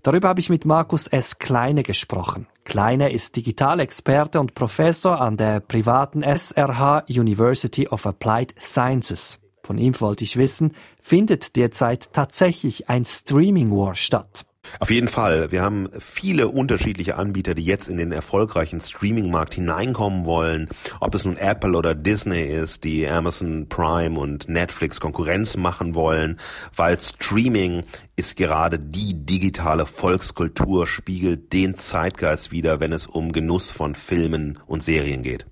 Darüber 0.03 0.29
habe 0.29 0.41
ich 0.41 0.49
mit 0.49 0.65
Markus 0.65 1.07
S. 1.07 1.39
Kleine 1.39 1.83
gesprochen. 1.83 2.47
Kleine 2.65 3.13
ist 3.13 3.37
Digitalexperte 3.37 4.41
und 4.41 4.55
Professor 4.55 5.21
an 5.21 5.37
der 5.37 5.61
privaten 5.61 6.23
SRH 6.23 7.05
University 7.11 7.87
of 7.89 8.07
Applied 8.07 8.55
Sciences. 8.59 9.41
Von 9.63 9.79
ihm 9.79 10.01
wollte 10.01 10.25
ich 10.25 10.37
wissen, 10.37 10.75
findet 11.01 11.57
derzeit 11.57 12.13
tatsächlich 12.13 12.89
ein 12.89 13.05
Streaming 13.05 13.71
War 13.71 13.95
statt? 13.95 14.47
Auf 14.79 14.91
jeden 14.91 15.09
Fall. 15.09 15.51
Wir 15.51 15.63
haben 15.63 15.89
viele 15.99 16.49
unterschiedliche 16.49 17.17
Anbieter, 17.17 17.55
die 17.55 17.65
jetzt 17.65 17.89
in 17.89 17.97
den 17.97 18.13
erfolgreichen 18.13 18.81
Streaming-Markt 18.81 19.55
hineinkommen 19.55 20.27
wollen. 20.27 20.69
Ob 21.01 21.11
das 21.11 21.25
nun 21.25 21.37
Apple 21.37 21.77
oder 21.77 21.95
Disney 21.95 22.45
ist, 22.45 22.85
die 22.85 23.09
Amazon 23.09 23.69
Prime 23.69 24.19
und 24.19 24.49
Netflix 24.49 25.01
Konkurrenz 25.01 25.57
machen 25.57 25.95
wollen, 25.95 26.39
weil 26.77 27.01
Streaming 27.01 27.85
ist 28.17 28.37
gerade 28.37 28.79
die 28.79 29.25
digitale 29.25 29.87
Volkskultur, 29.87 30.87
spiegelt 30.87 31.53
den 31.53 31.75
Zeitgeist 31.75 32.53
wieder, 32.53 32.81
wenn 32.81 32.93
es 32.93 33.07
um 33.07 33.33
Genuss 33.33 33.73
von 33.73 33.95
Filmen 33.95 34.59
und 34.67 34.83
Serien 34.83 35.23
geht. 35.23 35.47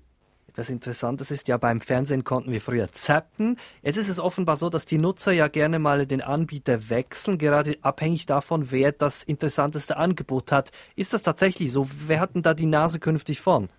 Das 0.59 0.69
Interessante 0.69 1.23
ist 1.23 1.47
ja, 1.47 1.55
beim 1.55 1.79
Fernsehen 1.79 2.25
konnten 2.25 2.51
wir 2.51 2.59
früher 2.59 2.91
zappen. 2.91 3.55
Jetzt 3.81 3.95
ist 3.95 4.09
es 4.09 4.19
offenbar 4.19 4.57
so, 4.57 4.69
dass 4.69 4.85
die 4.85 4.97
Nutzer 4.97 5.31
ja 5.31 5.47
gerne 5.47 5.79
mal 5.79 6.05
den 6.05 6.19
Anbieter 6.19 6.89
wechseln, 6.89 7.37
gerade 7.37 7.77
abhängig 7.81 8.25
davon, 8.25 8.69
wer 8.69 8.91
das 8.91 9.23
interessanteste 9.23 9.95
Angebot 9.95 10.51
hat. 10.51 10.71
Ist 10.97 11.13
das 11.13 11.23
tatsächlich 11.23 11.71
so? 11.71 11.87
Wer 12.07 12.19
hat 12.19 12.35
denn 12.35 12.41
da 12.41 12.53
die 12.53 12.65
Nase 12.65 12.99
künftig 12.99 13.39
vorn? 13.39 13.69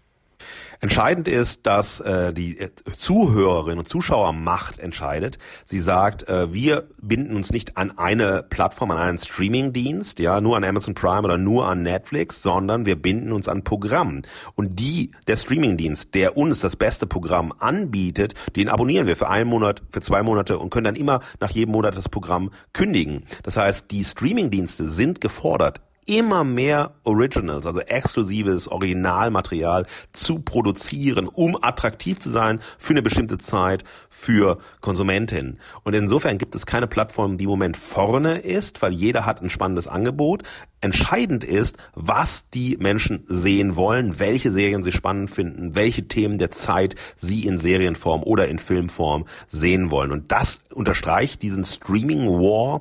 Entscheidend 0.80 1.28
ist, 1.28 1.66
dass 1.66 2.00
äh, 2.00 2.32
die 2.32 2.58
äh, 2.58 2.70
Zuhörerin 2.96 3.78
und 3.78 3.88
Zuschauermacht 3.88 4.78
entscheidet. 4.78 5.38
Sie 5.66 5.80
sagt, 5.80 6.28
äh, 6.28 6.52
wir 6.54 6.88
binden 7.02 7.36
uns 7.36 7.50
nicht 7.52 7.76
an 7.76 7.98
eine 7.98 8.42
Plattform, 8.42 8.90
an 8.90 8.96
einen 8.96 9.18
Streamingdienst, 9.18 10.18
ja, 10.20 10.40
nur 10.40 10.56
an 10.56 10.64
Amazon 10.64 10.94
Prime 10.94 11.22
oder 11.22 11.36
nur 11.36 11.66
an 11.66 11.82
Netflix, 11.82 12.42
sondern 12.42 12.86
wir 12.86 12.96
binden 12.96 13.32
uns 13.32 13.46
an 13.46 13.62
Programm. 13.62 14.22
Und 14.54 14.80
die, 14.80 15.10
der 15.26 15.36
Streamingdienst, 15.36 16.14
der 16.14 16.36
uns 16.38 16.60
das 16.60 16.76
beste 16.76 17.06
Programm 17.06 17.52
anbietet, 17.58 18.34
den 18.56 18.70
abonnieren 18.70 19.06
wir 19.06 19.16
für 19.16 19.28
einen 19.28 19.50
Monat, 19.50 19.82
für 19.90 20.00
zwei 20.00 20.22
Monate 20.22 20.58
und 20.58 20.70
können 20.70 20.84
dann 20.84 20.96
immer 20.96 21.20
nach 21.40 21.50
jedem 21.50 21.72
Monat 21.72 21.96
das 21.96 22.08
Programm 22.08 22.50
kündigen. 22.72 23.24
Das 23.42 23.58
heißt, 23.58 23.90
die 23.90 24.04
Streamingdienste 24.04 24.88
sind 24.88 25.20
gefordert, 25.20 25.82
immer 26.10 26.42
mehr 26.42 26.94
Originals, 27.04 27.66
also 27.66 27.78
exklusives 27.80 28.66
Originalmaterial 28.66 29.86
zu 30.12 30.40
produzieren, 30.40 31.28
um 31.28 31.56
attraktiv 31.62 32.18
zu 32.18 32.30
sein 32.30 32.58
für 32.78 32.94
eine 32.94 33.02
bestimmte 33.02 33.38
Zeit 33.38 33.84
für 34.08 34.58
Konsumentinnen. 34.80 35.60
Und 35.84 35.94
insofern 35.94 36.38
gibt 36.38 36.56
es 36.56 36.66
keine 36.66 36.88
Plattform, 36.88 37.38
die 37.38 37.44
im 37.44 37.50
Moment 37.50 37.76
vorne 37.76 38.38
ist, 38.38 38.82
weil 38.82 38.92
jeder 38.92 39.24
hat 39.24 39.40
ein 39.40 39.50
spannendes 39.50 39.86
Angebot. 39.86 40.42
Entscheidend 40.82 41.44
ist, 41.44 41.76
was 41.94 42.48
die 42.48 42.78
Menschen 42.78 43.22
sehen 43.26 43.76
wollen, 43.76 44.18
welche 44.18 44.50
Serien 44.50 44.82
sie 44.82 44.92
spannend 44.92 45.30
finden, 45.30 45.74
welche 45.74 46.08
Themen 46.08 46.38
der 46.38 46.50
Zeit 46.50 46.94
sie 47.18 47.46
in 47.46 47.58
Serienform 47.58 48.22
oder 48.22 48.48
in 48.48 48.58
Filmform 48.58 49.26
sehen 49.50 49.90
wollen. 49.90 50.10
Und 50.10 50.32
das 50.32 50.60
unterstreicht 50.72 51.42
diesen 51.42 51.66
Streaming 51.66 52.26
War, 52.26 52.80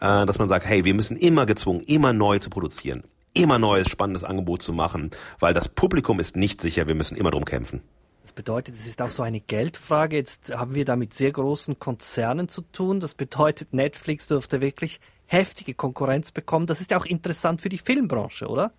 äh, 0.00 0.26
dass 0.26 0.38
man 0.38 0.48
sagt, 0.48 0.64
hey, 0.66 0.84
wir 0.84 0.94
müssen 0.94 1.16
immer 1.16 1.44
gezwungen, 1.44 1.80
immer 1.80 2.12
neu 2.12 2.38
zu 2.38 2.50
produzieren, 2.50 3.02
immer 3.34 3.58
neues 3.58 3.88
spannendes 3.88 4.22
Angebot 4.22 4.62
zu 4.62 4.72
machen, 4.72 5.10
weil 5.40 5.52
das 5.52 5.68
Publikum 5.68 6.20
ist 6.20 6.36
nicht 6.36 6.60
sicher, 6.60 6.86
wir 6.86 6.94
müssen 6.94 7.16
immer 7.16 7.32
drum 7.32 7.44
kämpfen. 7.44 7.82
Das 8.30 8.36
bedeutet, 8.36 8.76
es 8.76 8.86
ist 8.86 9.02
auch 9.02 9.10
so 9.10 9.24
eine 9.24 9.40
Geldfrage. 9.40 10.14
Jetzt 10.14 10.54
haben 10.56 10.76
wir 10.76 10.84
da 10.84 10.94
mit 10.94 11.14
sehr 11.14 11.32
großen 11.32 11.80
Konzernen 11.80 12.48
zu 12.48 12.62
tun. 12.62 13.00
Das 13.00 13.16
bedeutet, 13.16 13.74
Netflix 13.74 14.28
dürfte 14.28 14.60
wirklich 14.60 15.00
heftige 15.26 15.74
Konkurrenz 15.74 16.30
bekommen. 16.30 16.68
Das 16.68 16.80
ist 16.80 16.92
ja 16.92 17.00
auch 17.00 17.06
interessant 17.06 17.60
für 17.60 17.68
die 17.68 17.78
Filmbranche, 17.78 18.46
oder? 18.46 18.72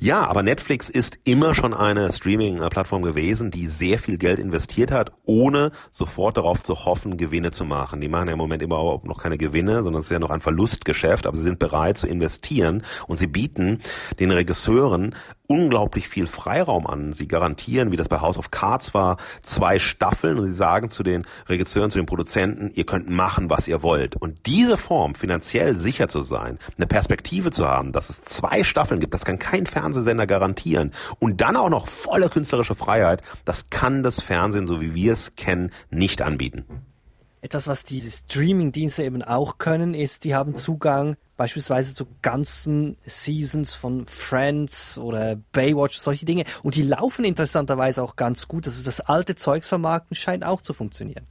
Ja, 0.00 0.26
aber 0.26 0.42
Netflix 0.42 0.88
ist 0.88 1.18
immer 1.24 1.54
schon 1.54 1.74
eine 1.74 2.12
Streaming-Plattform 2.12 3.02
gewesen, 3.02 3.50
die 3.50 3.66
sehr 3.66 3.98
viel 3.98 4.18
Geld 4.18 4.38
investiert 4.38 4.90
hat, 4.90 5.12
ohne 5.24 5.72
sofort 5.90 6.36
darauf 6.36 6.62
zu 6.62 6.84
hoffen, 6.84 7.16
Gewinne 7.16 7.52
zu 7.52 7.64
machen. 7.64 8.00
Die 8.00 8.08
machen 8.08 8.28
ja 8.28 8.32
im 8.32 8.38
Moment 8.38 8.62
überhaupt 8.62 9.06
noch 9.06 9.22
keine 9.22 9.38
Gewinne, 9.38 9.82
sondern 9.82 10.00
es 10.00 10.06
ist 10.06 10.12
ja 10.12 10.18
noch 10.18 10.30
ein 10.30 10.40
Verlustgeschäft, 10.40 11.26
aber 11.26 11.36
sie 11.36 11.44
sind 11.44 11.58
bereit 11.58 11.98
zu 11.98 12.06
investieren 12.06 12.82
und 13.06 13.18
sie 13.18 13.26
bieten 13.26 13.80
den 14.18 14.30
Regisseuren 14.30 15.14
unglaublich 15.52 16.08
viel 16.08 16.26
Freiraum 16.26 16.86
an. 16.86 17.12
Sie 17.12 17.28
garantieren, 17.28 17.92
wie 17.92 17.96
das 17.96 18.08
bei 18.08 18.20
House 18.20 18.38
of 18.38 18.50
Cards 18.50 18.94
war, 18.94 19.18
zwei 19.42 19.78
Staffeln 19.78 20.38
und 20.38 20.46
sie 20.46 20.54
sagen 20.54 20.88
zu 20.88 21.02
den 21.02 21.26
Regisseuren, 21.46 21.90
zu 21.90 21.98
den 21.98 22.06
Produzenten, 22.06 22.70
ihr 22.72 22.86
könnt 22.86 23.10
machen, 23.10 23.50
was 23.50 23.68
ihr 23.68 23.82
wollt. 23.82 24.16
Und 24.16 24.46
diese 24.46 24.78
Form, 24.78 25.14
finanziell 25.14 25.76
sicher 25.76 26.08
zu 26.08 26.22
sein, 26.22 26.58
eine 26.78 26.86
Perspektive 26.86 27.50
zu 27.50 27.68
haben, 27.68 27.92
dass 27.92 28.08
es 28.08 28.22
zwei 28.22 28.64
Staffeln 28.64 29.00
gibt, 29.00 29.12
das 29.12 29.26
kann 29.26 29.38
kein 29.38 29.61
Fernsehsender 29.66 30.26
garantieren. 30.26 30.92
Und 31.18 31.40
dann 31.40 31.56
auch 31.56 31.70
noch 31.70 31.88
volle 31.88 32.28
künstlerische 32.28 32.74
Freiheit, 32.74 33.22
das 33.44 33.70
kann 33.70 34.02
das 34.02 34.20
Fernsehen, 34.20 34.66
so 34.66 34.80
wie 34.80 34.94
wir 34.94 35.12
es 35.12 35.34
kennen, 35.36 35.70
nicht 35.90 36.22
anbieten. 36.22 36.64
Etwas, 37.40 37.66
was 37.66 37.82
diese 37.82 38.08
Streaming-Dienste 38.08 39.02
eben 39.02 39.20
auch 39.22 39.58
können, 39.58 39.94
ist, 39.94 40.22
die 40.22 40.34
haben 40.34 40.54
Zugang 40.54 41.16
beispielsweise 41.36 41.92
zu 41.92 42.06
ganzen 42.22 42.96
Seasons 43.04 43.74
von 43.74 44.06
Friends 44.06 44.96
oder 44.96 45.34
Baywatch, 45.50 45.98
solche 45.98 46.24
Dinge. 46.24 46.44
Und 46.62 46.76
die 46.76 46.84
laufen 46.84 47.24
interessanterweise 47.24 48.00
auch 48.00 48.14
ganz 48.14 48.46
gut. 48.46 48.68
Das 48.68 48.76
ist 48.76 48.86
das 48.86 49.00
alte 49.00 49.34
Zeugsvermarkten 49.34 50.14
scheint 50.14 50.44
auch 50.44 50.60
zu 50.60 50.72
funktionieren. 50.72 51.26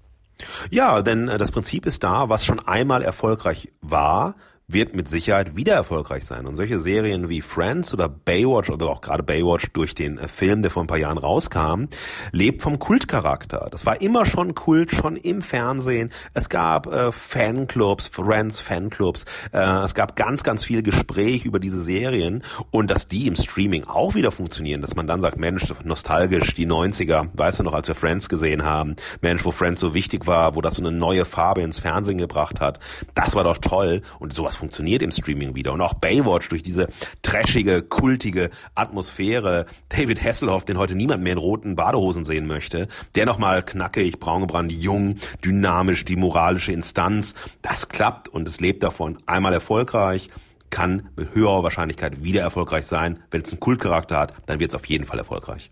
Ja, 0.69 1.01
denn 1.01 1.29
äh, 1.29 1.37
das 1.37 1.51
Prinzip 1.51 1.85
ist 1.85 2.03
da, 2.03 2.27
was 2.27 2.45
schon 2.45 2.59
einmal 2.59 3.03
erfolgreich 3.03 3.71
war, 3.79 4.35
wird 4.73 4.95
mit 4.95 5.07
Sicherheit 5.07 5.55
wieder 5.55 5.73
erfolgreich 5.73 6.25
sein. 6.25 6.45
Und 6.45 6.55
solche 6.55 6.79
Serien 6.79 7.29
wie 7.29 7.41
Friends 7.41 7.93
oder 7.93 8.09
Baywatch 8.09 8.69
oder 8.69 8.87
auch 8.87 9.01
gerade 9.01 9.23
Baywatch 9.23 9.67
durch 9.73 9.95
den 9.95 10.17
äh, 10.17 10.27
Film, 10.27 10.61
der 10.61 10.71
vor 10.71 10.83
ein 10.83 10.87
paar 10.87 10.97
Jahren 10.97 11.17
rauskam, 11.17 11.85
lebt 12.31 12.61
vom 12.61 12.79
Kultcharakter. 12.79 13.67
Das 13.71 13.85
war 13.85 14.01
immer 14.01 14.25
schon 14.25 14.55
Kult, 14.55 14.91
schon 14.91 15.15
im 15.17 15.41
Fernsehen. 15.41 16.11
Es 16.33 16.49
gab 16.49 16.87
äh, 16.87 17.11
Fanclubs, 17.11 18.07
Friends 18.07 18.59
Fanclubs. 18.59 19.25
Äh, 19.51 19.59
es 19.83 19.93
gab 19.93 20.15
ganz, 20.15 20.43
ganz 20.43 20.63
viel 20.63 20.83
Gespräch 20.83 21.45
über 21.45 21.59
diese 21.59 21.81
Serien 21.81 22.43
und 22.71 22.91
dass 22.91 23.07
die 23.07 23.27
im 23.27 23.35
Streaming 23.35 23.85
auch 23.85 24.15
wieder 24.15 24.31
funktionieren, 24.31 24.81
dass 24.81 24.95
man 24.95 25.07
dann 25.07 25.21
sagt, 25.21 25.37
Mensch, 25.37 25.73
nostalgisch, 25.83 26.53
die 26.53 26.67
90er, 26.67 27.27
weißt 27.33 27.59
du 27.59 27.63
noch, 27.63 27.73
als 27.73 27.87
wir 27.87 27.95
Friends 27.95 28.29
gesehen 28.29 28.63
haben, 28.63 28.95
Mensch, 29.21 29.43
wo 29.45 29.51
Friends 29.51 29.81
so 29.81 29.93
wichtig 29.93 30.27
war, 30.27 30.55
wo 30.55 30.61
das 30.61 30.75
so 30.75 30.83
eine 30.83 30.91
neue 30.91 31.25
Farbe 31.25 31.61
ins 31.61 31.79
Fernsehen 31.79 32.17
gebracht 32.17 32.59
hat, 32.59 32.79
das 33.13 33.35
war 33.35 33.43
doch 33.43 33.57
toll 33.57 34.01
und 34.19 34.33
sowas 34.33 34.60
funktioniert 34.61 35.01
im 35.01 35.11
Streaming 35.11 35.55
wieder 35.55 35.73
und 35.73 35.81
auch 35.81 35.95
Baywatch 35.95 36.47
durch 36.49 36.61
diese 36.63 36.87
trashige, 37.23 37.81
kultige 37.81 38.51
Atmosphäre, 38.75 39.65
David 39.89 40.23
Hasselhoff, 40.23 40.65
den 40.65 40.77
heute 40.77 40.95
niemand 40.95 41.23
mehr 41.23 41.33
in 41.33 41.39
roten 41.39 41.75
Badehosen 41.75 42.25
sehen 42.25 42.45
möchte, 42.45 42.87
der 43.15 43.25
nochmal 43.25 43.63
knackig, 43.63 44.19
braungebrannt, 44.19 44.71
jung, 44.71 45.15
dynamisch, 45.43 46.05
die 46.05 46.15
moralische 46.15 46.71
Instanz, 46.71 47.33
das 47.63 47.89
klappt 47.89 48.29
und 48.29 48.47
es 48.47 48.59
lebt 48.59 48.83
davon, 48.83 49.17
einmal 49.25 49.53
erfolgreich, 49.53 50.29
kann 50.69 51.09
mit 51.15 51.33
höherer 51.33 51.63
Wahrscheinlichkeit 51.63 52.23
wieder 52.23 52.41
erfolgreich 52.41 52.85
sein. 52.85 53.19
Wenn 53.31 53.41
es 53.41 53.51
einen 53.51 53.59
Kultcharakter 53.59 54.19
hat, 54.19 54.33
dann 54.45 54.59
wird 54.59 54.71
es 54.71 54.75
auf 54.75 54.85
jeden 54.85 55.05
Fall 55.05 55.17
erfolgreich. 55.17 55.71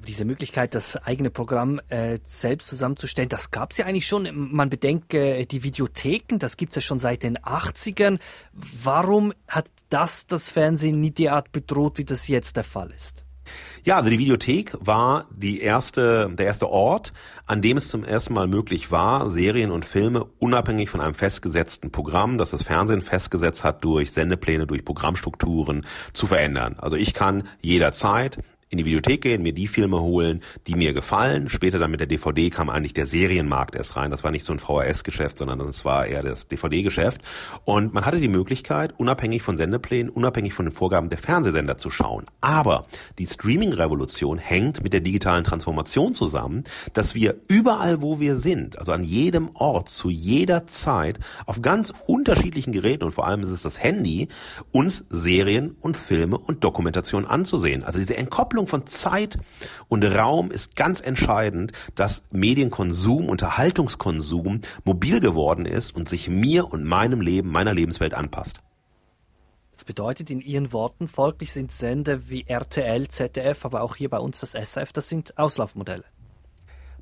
Aber 0.00 0.06
diese 0.06 0.24
Möglichkeit, 0.24 0.74
das 0.74 0.96
eigene 0.96 1.28
Programm 1.28 1.78
äh, 1.90 2.18
selbst 2.24 2.68
zusammenzustellen, 2.68 3.28
das 3.28 3.50
gab 3.50 3.72
es 3.72 3.76
ja 3.76 3.84
eigentlich 3.84 4.06
schon. 4.06 4.30
Man 4.32 4.70
bedenke 4.70 5.40
äh, 5.40 5.44
die 5.44 5.62
Videotheken, 5.62 6.38
das 6.38 6.56
gibt 6.56 6.72
es 6.72 6.76
ja 6.76 6.80
schon 6.80 6.98
seit 6.98 7.22
den 7.22 7.36
80ern. 7.36 8.18
Warum 8.54 9.34
hat 9.46 9.66
das 9.90 10.26
das 10.26 10.48
Fernsehen 10.48 11.02
nie 11.02 11.10
derart 11.10 11.52
bedroht, 11.52 11.98
wie 11.98 12.06
das 12.06 12.28
jetzt 12.28 12.56
der 12.56 12.64
Fall 12.64 12.90
ist? 12.92 13.26
Ja, 13.84 13.98
also 13.98 14.08
die 14.08 14.18
Videothek 14.18 14.74
war 14.80 15.26
die 15.36 15.60
erste, 15.60 16.30
der 16.32 16.46
erste 16.46 16.70
Ort, 16.70 17.12
an 17.44 17.60
dem 17.60 17.76
es 17.76 17.88
zum 17.88 18.02
ersten 18.02 18.32
Mal 18.32 18.46
möglich 18.46 18.90
war, 18.90 19.28
Serien 19.30 19.70
und 19.70 19.84
Filme 19.84 20.24
unabhängig 20.38 20.88
von 20.88 21.02
einem 21.02 21.14
festgesetzten 21.14 21.92
Programm, 21.92 22.38
das 22.38 22.52
das 22.52 22.62
Fernsehen 22.62 23.02
festgesetzt 23.02 23.64
hat, 23.64 23.84
durch 23.84 24.12
Sendepläne, 24.12 24.66
durch 24.66 24.82
Programmstrukturen 24.82 25.84
zu 26.14 26.26
verändern. 26.26 26.76
Also 26.78 26.96
ich 26.96 27.12
kann 27.12 27.42
jederzeit 27.60 28.38
in 28.70 28.78
die 28.78 28.84
Videothek 28.84 29.22
gehen, 29.22 29.42
mir 29.42 29.52
die 29.52 29.66
Filme 29.66 30.00
holen, 30.00 30.42
die 30.68 30.76
mir 30.76 30.92
gefallen. 30.92 31.48
Später 31.48 31.80
dann 31.80 31.90
mit 31.90 31.98
der 31.98 32.06
DVD 32.06 32.50
kam 32.50 32.70
eigentlich 32.70 32.94
der 32.94 33.06
Serienmarkt 33.06 33.74
erst 33.74 33.96
rein. 33.96 34.12
Das 34.12 34.22
war 34.22 34.30
nicht 34.30 34.44
so 34.44 34.52
ein 34.52 34.60
VHS-Geschäft, 34.60 35.38
sondern 35.38 35.58
das 35.58 35.84
war 35.84 36.06
eher 36.06 36.22
das 36.22 36.46
DVD-Geschäft. 36.46 37.20
Und 37.64 37.92
man 37.92 38.06
hatte 38.06 38.20
die 38.20 38.28
Möglichkeit, 38.28 38.94
unabhängig 38.96 39.42
von 39.42 39.56
Sendeplänen, 39.56 40.08
unabhängig 40.08 40.54
von 40.54 40.66
den 40.66 40.72
Vorgaben 40.72 41.10
der 41.10 41.18
Fernsehsender 41.18 41.78
zu 41.78 41.90
schauen. 41.90 42.26
Aber 42.40 42.86
die 43.18 43.26
Streaming-Revolution 43.26 44.38
hängt 44.38 44.84
mit 44.84 44.92
der 44.92 45.00
digitalen 45.00 45.42
Transformation 45.42 46.14
zusammen, 46.14 46.62
dass 46.92 47.16
wir 47.16 47.40
überall, 47.48 48.02
wo 48.02 48.20
wir 48.20 48.36
sind, 48.36 48.78
also 48.78 48.92
an 48.92 49.02
jedem 49.02 49.50
Ort, 49.54 49.88
zu 49.88 50.10
jeder 50.10 50.68
Zeit, 50.68 51.18
auf 51.44 51.60
ganz 51.60 51.92
unterschiedlichen 52.06 52.70
Geräten 52.70 53.02
und 53.02 53.12
vor 53.12 53.26
allem 53.26 53.40
ist 53.40 53.50
es 53.50 53.62
das 53.62 53.82
Handy, 53.82 54.28
uns 54.70 55.06
Serien 55.10 55.74
und 55.80 55.96
Filme 55.96 56.38
und 56.38 56.62
Dokumentationen 56.62 57.28
anzusehen. 57.28 57.82
Also 57.82 57.98
diese 57.98 58.16
Entkopplung 58.16 58.59
Verteilung 58.60 58.66
von 58.66 58.86
Zeit 58.86 59.38
und 59.88 60.04
Raum 60.04 60.50
ist 60.50 60.76
ganz 60.76 61.00
entscheidend, 61.00 61.72
dass 61.94 62.22
Medienkonsum, 62.32 63.28
Unterhaltungskonsum 63.28 64.60
mobil 64.84 65.20
geworden 65.20 65.66
ist 65.66 65.94
und 65.94 66.08
sich 66.08 66.28
mir 66.28 66.70
und 66.70 66.84
meinem 66.84 67.20
Leben, 67.20 67.50
meiner 67.50 67.74
Lebenswelt 67.74 68.14
anpasst. 68.14 68.60
Das 69.72 69.84
bedeutet 69.84 70.30
in 70.30 70.40
Ihren 70.40 70.72
Worten, 70.72 71.08
folglich 71.08 71.52
sind 71.52 71.72
Sender 71.72 72.28
wie 72.28 72.44
RTL, 72.46 73.08
ZDF, 73.08 73.64
aber 73.64 73.80
auch 73.82 73.96
hier 73.96 74.10
bei 74.10 74.18
uns 74.18 74.40
das 74.40 74.52
SRF, 74.52 74.92
das 74.92 75.08
sind 75.08 75.38
Auslaufmodelle. 75.38 76.04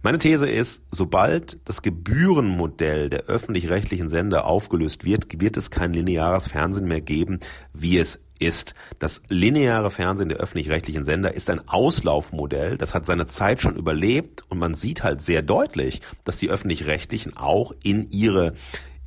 Meine 0.00 0.18
These 0.18 0.48
ist, 0.48 0.82
sobald 0.92 1.58
das 1.64 1.82
Gebührenmodell 1.82 3.10
der 3.10 3.24
öffentlich-rechtlichen 3.24 4.08
Sender 4.08 4.44
aufgelöst 4.44 5.04
wird, 5.04 5.40
wird 5.40 5.56
es 5.56 5.72
kein 5.72 5.92
lineares 5.92 6.46
Fernsehen 6.46 6.86
mehr 6.86 7.00
geben, 7.00 7.40
wie 7.72 7.98
es 7.98 8.20
ist, 8.38 8.74
das 8.98 9.22
lineare 9.29 9.90
Fernsehen 9.90 10.29
der 10.29 10.38
öffentlich-rechtlichen 10.38 11.05
Sender 11.05 11.35
ist 11.35 11.51
ein 11.51 11.66
Auslaufmodell, 11.68 12.79
das 12.79 12.94
hat 12.94 13.07
seine 13.07 13.27
Zeit 13.27 13.62
schon 13.62 13.77
überlebt. 13.77 14.44
Und 14.48 14.59
man 14.59 14.74
sieht 14.74 15.03
halt 15.03 15.20
sehr 15.20 15.42
deutlich, 15.42 16.01
dass 16.24 16.37
die 16.37 16.51
öffentlich-rechtlichen 16.51 17.37
auch 17.37 17.72
in 17.83 18.09
ihre 18.11 18.55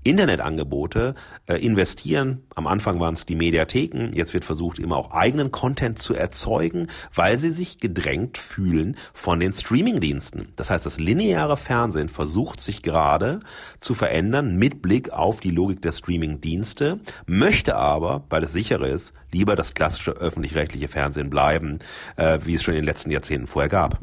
Internetangebote 0.03 1.15
äh, 1.47 1.55
investieren. 1.55 2.43
Am 2.55 2.67
Anfang 2.67 2.99
waren 2.99 3.13
es 3.13 3.25
die 3.25 3.35
Mediatheken, 3.35 4.11
jetzt 4.13 4.33
wird 4.33 4.45
versucht, 4.45 4.79
immer 4.79 4.97
auch 4.97 5.11
eigenen 5.11 5.51
Content 5.51 5.99
zu 5.99 6.13
erzeugen, 6.13 6.87
weil 7.13 7.37
sie 7.37 7.51
sich 7.51 7.77
gedrängt 7.77 8.37
fühlen 8.37 8.97
von 9.13 9.39
den 9.39 9.53
Streamingdiensten. 9.53 10.49
Das 10.55 10.69
heißt, 10.69 10.85
das 10.85 10.99
lineare 10.99 11.57
Fernsehen 11.57 12.09
versucht 12.09 12.61
sich 12.61 12.81
gerade 12.81 13.39
zu 13.79 13.93
verändern 13.93 14.55
mit 14.57 14.81
Blick 14.81 15.11
auf 15.11 15.39
die 15.39 15.51
Logik 15.51 15.81
der 15.81 15.91
Streamingdienste, 15.91 16.99
möchte 17.25 17.75
aber, 17.75 18.25
weil 18.29 18.43
es 18.43 18.53
sicherer 18.53 18.87
ist, 18.87 19.13
lieber 19.31 19.55
das 19.55 19.73
klassische 19.73 20.11
öffentlich-rechtliche 20.11 20.87
Fernsehen 20.87 21.29
bleiben, 21.29 21.79
äh, 22.15 22.39
wie 22.43 22.55
es 22.55 22.63
schon 22.63 22.73
in 22.73 22.81
den 22.81 22.85
letzten 22.85 23.11
Jahrzehnten 23.11 23.47
vorher 23.47 23.69
gab 23.69 23.99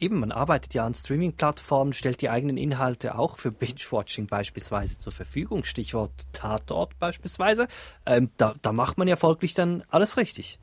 eben, 0.00 0.20
man 0.20 0.32
arbeitet 0.32 0.74
ja 0.74 0.86
an 0.86 0.94
Streaming-Plattformen, 0.94 1.92
stellt 1.92 2.20
die 2.20 2.30
eigenen 2.30 2.56
Inhalte 2.56 3.18
auch 3.18 3.38
für 3.38 3.52
Binge-Watching 3.52 4.26
beispielsweise 4.26 4.98
zur 4.98 5.12
Verfügung. 5.12 5.64
Stichwort 5.64 6.12
Tatort 6.32 6.98
beispielsweise. 6.98 7.68
Ähm, 8.06 8.30
da, 8.36 8.54
da 8.62 8.72
macht 8.72 8.98
man 8.98 9.08
ja 9.08 9.16
folglich 9.16 9.54
dann 9.54 9.82
alles 9.90 10.16
richtig. 10.16 10.58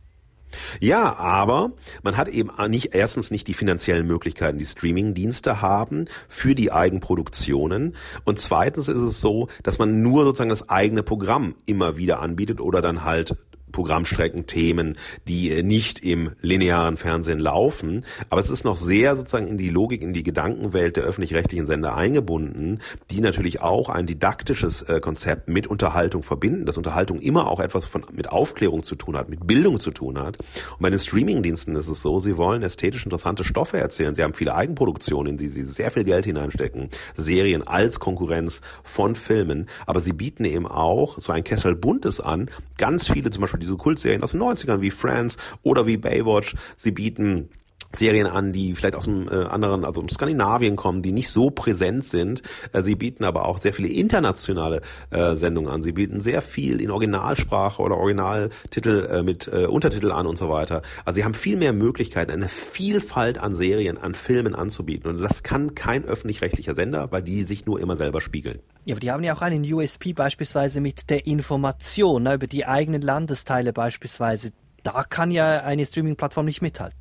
Ja, 0.79 1.15
aber 1.17 1.71
man 2.03 2.17
hat 2.17 2.27
eben 2.27 2.51
nicht 2.69 2.93
erstens 2.93 3.31
nicht 3.31 3.47
die 3.47 3.53
finanziellen 3.53 4.05
Möglichkeiten, 4.05 4.57
die 4.57 4.65
Streaming-Dienste 4.65 5.61
haben 5.61 6.05
für 6.27 6.55
die 6.55 6.71
Eigenproduktionen 6.71 7.95
und 8.25 8.39
zweitens 8.39 8.87
ist 8.87 9.01
es 9.01 9.21
so, 9.21 9.47
dass 9.63 9.79
man 9.79 10.01
nur 10.01 10.23
sozusagen 10.23 10.49
das 10.49 10.69
eigene 10.69 11.03
Programm 11.03 11.55
immer 11.65 11.97
wieder 11.97 12.19
anbietet 12.21 12.59
oder 12.59 12.81
dann 12.81 13.03
halt 13.03 13.35
Programmstrecken, 13.71 14.47
Themen, 14.47 14.97
die 15.27 15.51
äh, 15.51 15.63
nicht 15.63 16.03
im 16.03 16.31
linearen 16.41 16.97
Fernsehen 16.97 17.39
laufen. 17.39 18.05
Aber 18.29 18.41
es 18.41 18.49
ist 18.49 18.63
noch 18.63 18.77
sehr 18.77 19.15
sozusagen 19.15 19.47
in 19.47 19.57
die 19.57 19.69
Logik, 19.69 20.01
in 20.01 20.13
die 20.13 20.23
Gedankenwelt 20.23 20.97
der 20.97 21.03
öffentlich-rechtlichen 21.03 21.67
Sender 21.67 21.95
eingebunden, 21.95 22.79
die 23.09 23.21
natürlich 23.21 23.61
auch 23.61 23.89
ein 23.89 24.05
didaktisches 24.05 24.81
äh, 24.83 24.99
Konzept 24.99 25.49
mit 25.49 25.67
Unterhaltung 25.67 26.23
verbinden, 26.23 26.65
dass 26.65 26.77
Unterhaltung 26.77 27.19
immer 27.19 27.49
auch 27.49 27.59
etwas 27.59 27.85
von, 27.85 28.05
mit 28.11 28.31
Aufklärung 28.31 28.83
zu 28.83 28.95
tun 28.95 29.17
hat, 29.17 29.29
mit 29.29 29.47
Bildung 29.47 29.79
zu 29.79 29.91
tun 29.91 30.19
hat. 30.19 30.37
Und 30.37 30.81
bei 30.81 30.89
den 30.89 30.99
Streamingdiensten 30.99 31.75
ist 31.75 31.87
es 31.87 32.01
so, 32.01 32.19
sie 32.19 32.37
wollen 32.37 32.63
ästhetisch 32.63 33.05
interessante 33.05 33.43
Stoffe 33.43 33.77
erzählen. 33.77 34.15
Sie 34.15 34.23
haben 34.23 34.33
viele 34.33 34.55
Eigenproduktionen, 34.55 35.33
in 35.33 35.37
die 35.37 35.49
sie 35.49 35.63
sehr 35.63 35.91
viel 35.91 36.03
Geld 36.03 36.25
hineinstecken, 36.25 36.89
Serien 37.15 37.65
als 37.65 37.99
Konkurrenz 37.99 38.61
von 38.83 39.15
Filmen, 39.15 39.67
aber 39.85 39.99
sie 39.99 40.13
bieten 40.13 40.45
eben 40.45 40.67
auch 40.67 41.17
so 41.17 41.31
ein 41.31 41.43
Kessel 41.43 41.75
Buntes 41.75 42.19
an, 42.19 42.49
ganz 42.77 43.07
viele 43.07 43.29
zum 43.29 43.41
Beispiel 43.41 43.59
diese 43.61 43.77
Kultserien 43.77 44.23
aus 44.23 44.31
den 44.31 44.41
90ern 44.41 44.81
wie 44.81 44.91
Friends 44.91 45.37
oder 45.63 45.87
wie 45.87 45.97
Baywatch. 45.97 46.55
Sie 46.75 46.91
bieten 46.91 47.49
Serien 47.95 48.27
an, 48.27 48.53
die 48.53 48.75
vielleicht 48.75 48.95
aus 48.95 49.05
dem 49.05 49.27
äh, 49.27 49.45
anderen, 49.45 49.85
also 49.85 50.03
aus 50.03 50.11
Skandinavien 50.11 50.75
kommen, 50.75 51.01
die 51.01 51.11
nicht 51.11 51.29
so 51.29 51.49
präsent 51.49 52.03
sind. 52.03 52.41
Äh, 52.73 52.81
sie 52.81 52.95
bieten 52.95 53.23
aber 53.23 53.45
auch 53.45 53.57
sehr 53.57 53.73
viele 53.73 53.89
internationale 53.89 54.81
äh, 55.09 55.35
Sendungen 55.35 55.71
an. 55.71 55.83
Sie 55.83 55.91
bieten 55.91 56.21
sehr 56.21 56.41
viel 56.41 56.81
in 56.81 56.91
Originalsprache 56.91 57.81
oder 57.81 57.97
Originaltitel 57.97 59.07
äh, 59.11 59.23
mit 59.23 59.47
äh, 59.47 59.65
Untertitel 59.65 60.11
an 60.11 60.27
und 60.27 60.37
so 60.37 60.49
weiter. 60.49 60.81
Also 61.05 61.17
sie 61.17 61.23
haben 61.23 61.33
viel 61.33 61.57
mehr 61.57 61.73
Möglichkeiten, 61.73 62.31
eine 62.31 62.49
Vielfalt 62.49 63.37
an 63.37 63.55
Serien, 63.55 63.97
an 63.97 64.15
Filmen 64.15 64.55
anzubieten. 64.55 65.09
Und 65.09 65.21
das 65.21 65.43
kann 65.43 65.75
kein 65.75 66.05
öffentlich-rechtlicher 66.05 66.75
Sender, 66.75 67.11
weil 67.11 67.21
die 67.21 67.43
sich 67.43 67.65
nur 67.65 67.79
immer 67.79 67.95
selber 67.95 68.21
spiegeln. 68.21 68.59
Ja, 68.85 68.93
aber 68.93 68.99
die 68.99 69.11
haben 69.11 69.23
ja 69.23 69.35
auch 69.35 69.41
einen 69.41 69.63
USP 69.71 70.13
beispielsweise 70.13 70.81
mit 70.81 71.09
der 71.09 71.27
Information 71.27 72.23
ne, 72.23 72.35
über 72.35 72.47
die 72.47 72.65
eigenen 72.65 73.01
Landesteile 73.01 73.73
beispielsweise. 73.73 74.51
Da 74.83 75.03
kann 75.03 75.31
ja 75.31 75.61
eine 75.61 75.85
Streaming-Plattform 75.85 76.45
nicht 76.45 76.61
mithalten. 76.61 77.00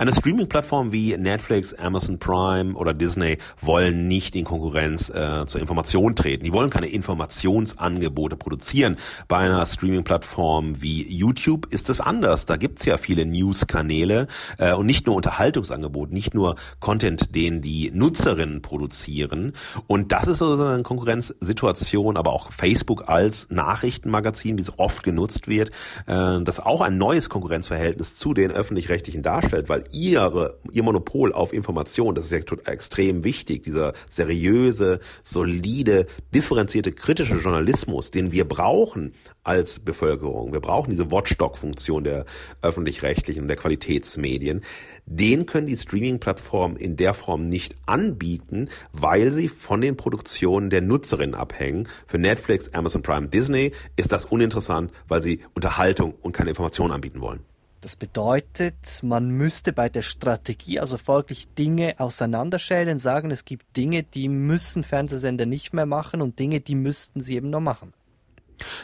Eine 0.00 0.14
Streaming-Plattform 0.14 0.92
wie 0.92 1.16
Netflix, 1.16 1.74
Amazon 1.74 2.20
Prime 2.20 2.74
oder 2.74 2.94
Disney 2.94 3.38
wollen 3.60 4.06
nicht 4.06 4.36
in 4.36 4.44
Konkurrenz 4.44 5.10
äh, 5.10 5.44
zur 5.46 5.60
Information 5.60 6.14
treten. 6.14 6.44
Die 6.44 6.52
wollen 6.52 6.70
keine 6.70 6.86
Informationsangebote 6.86 8.36
produzieren. 8.36 8.96
Bei 9.26 9.38
einer 9.38 9.66
Streaming-Plattform 9.66 10.80
wie 10.80 11.12
YouTube 11.12 11.66
ist 11.72 11.90
es 11.90 12.00
anders. 12.00 12.46
Da 12.46 12.56
gibt's 12.56 12.84
ja 12.84 12.96
viele 12.96 13.26
News-Kanäle 13.26 14.28
äh, 14.58 14.72
und 14.72 14.86
nicht 14.86 15.08
nur 15.08 15.16
Unterhaltungsangebote, 15.16 16.14
nicht 16.14 16.32
nur 16.32 16.54
Content, 16.78 17.34
den 17.34 17.60
die 17.60 17.90
Nutzerinnen 17.92 18.62
produzieren. 18.62 19.52
Und 19.88 20.12
das 20.12 20.28
ist 20.28 20.38
sozusagen 20.38 20.74
eine 20.74 20.82
Konkurrenzsituation, 20.84 22.16
aber 22.16 22.34
auch 22.34 22.52
Facebook 22.52 23.08
als 23.08 23.48
Nachrichtenmagazin, 23.50 24.58
wie 24.58 24.62
es 24.62 24.78
oft 24.78 25.02
genutzt 25.02 25.48
wird, 25.48 25.70
äh, 26.06 26.40
das 26.40 26.60
auch 26.60 26.82
ein 26.82 26.98
neues 26.98 27.28
Konkurrenzverhältnis 27.28 28.14
zu 28.14 28.32
den 28.32 28.52
öffentlich-rechtlichen 28.52 29.24
darstellt, 29.24 29.68
weil 29.68 29.87
ihre, 29.92 30.58
ihr 30.72 30.82
Monopol 30.82 31.32
auf 31.32 31.52
Information, 31.52 32.14
das 32.14 32.30
ist 32.30 32.32
ja 32.32 32.38
extrem 32.66 33.24
wichtig, 33.24 33.62
dieser 33.62 33.94
seriöse, 34.10 35.00
solide, 35.22 36.06
differenzierte, 36.34 36.92
kritische 36.92 37.36
Journalismus, 37.36 38.10
den 38.10 38.32
wir 38.32 38.46
brauchen 38.46 39.14
als 39.42 39.78
Bevölkerung. 39.78 40.52
Wir 40.52 40.60
brauchen 40.60 40.90
diese 40.90 41.10
Watchdog-Funktion 41.10 42.04
der 42.04 42.26
öffentlich-rechtlichen 42.60 43.42
und 43.42 43.48
der 43.48 43.56
Qualitätsmedien. 43.56 44.62
Den 45.06 45.46
können 45.46 45.66
die 45.66 45.76
Streaming-Plattformen 45.76 46.76
in 46.76 46.96
der 46.96 47.14
Form 47.14 47.48
nicht 47.48 47.74
anbieten, 47.86 48.68
weil 48.92 49.32
sie 49.32 49.48
von 49.48 49.80
den 49.80 49.96
Produktionen 49.96 50.68
der 50.68 50.82
Nutzerinnen 50.82 51.34
abhängen. 51.34 51.88
Für 52.06 52.18
Netflix, 52.18 52.74
Amazon 52.74 53.00
Prime, 53.02 53.28
Disney 53.28 53.72
ist 53.96 54.12
das 54.12 54.26
uninteressant, 54.26 54.92
weil 55.08 55.22
sie 55.22 55.40
Unterhaltung 55.54 56.14
und 56.20 56.32
keine 56.32 56.50
Informationen 56.50 56.92
anbieten 56.92 57.22
wollen. 57.22 57.47
Das 57.80 57.94
bedeutet, 57.94 58.74
man 59.02 59.30
müsste 59.30 59.72
bei 59.72 59.88
der 59.88 60.02
Strategie 60.02 60.80
also 60.80 60.98
folglich 60.98 61.48
Dinge 61.54 61.94
auseinanderschälen, 61.98 62.98
sagen, 62.98 63.30
es 63.30 63.44
gibt 63.44 63.76
Dinge, 63.76 64.02
die 64.02 64.28
müssen 64.28 64.82
Fernsehsender 64.82 65.46
nicht 65.46 65.72
mehr 65.72 65.86
machen 65.86 66.20
und 66.20 66.38
Dinge, 66.40 66.60
die 66.60 66.74
müssten 66.74 67.20
sie 67.20 67.36
eben 67.36 67.50
noch 67.50 67.60
machen. 67.60 67.92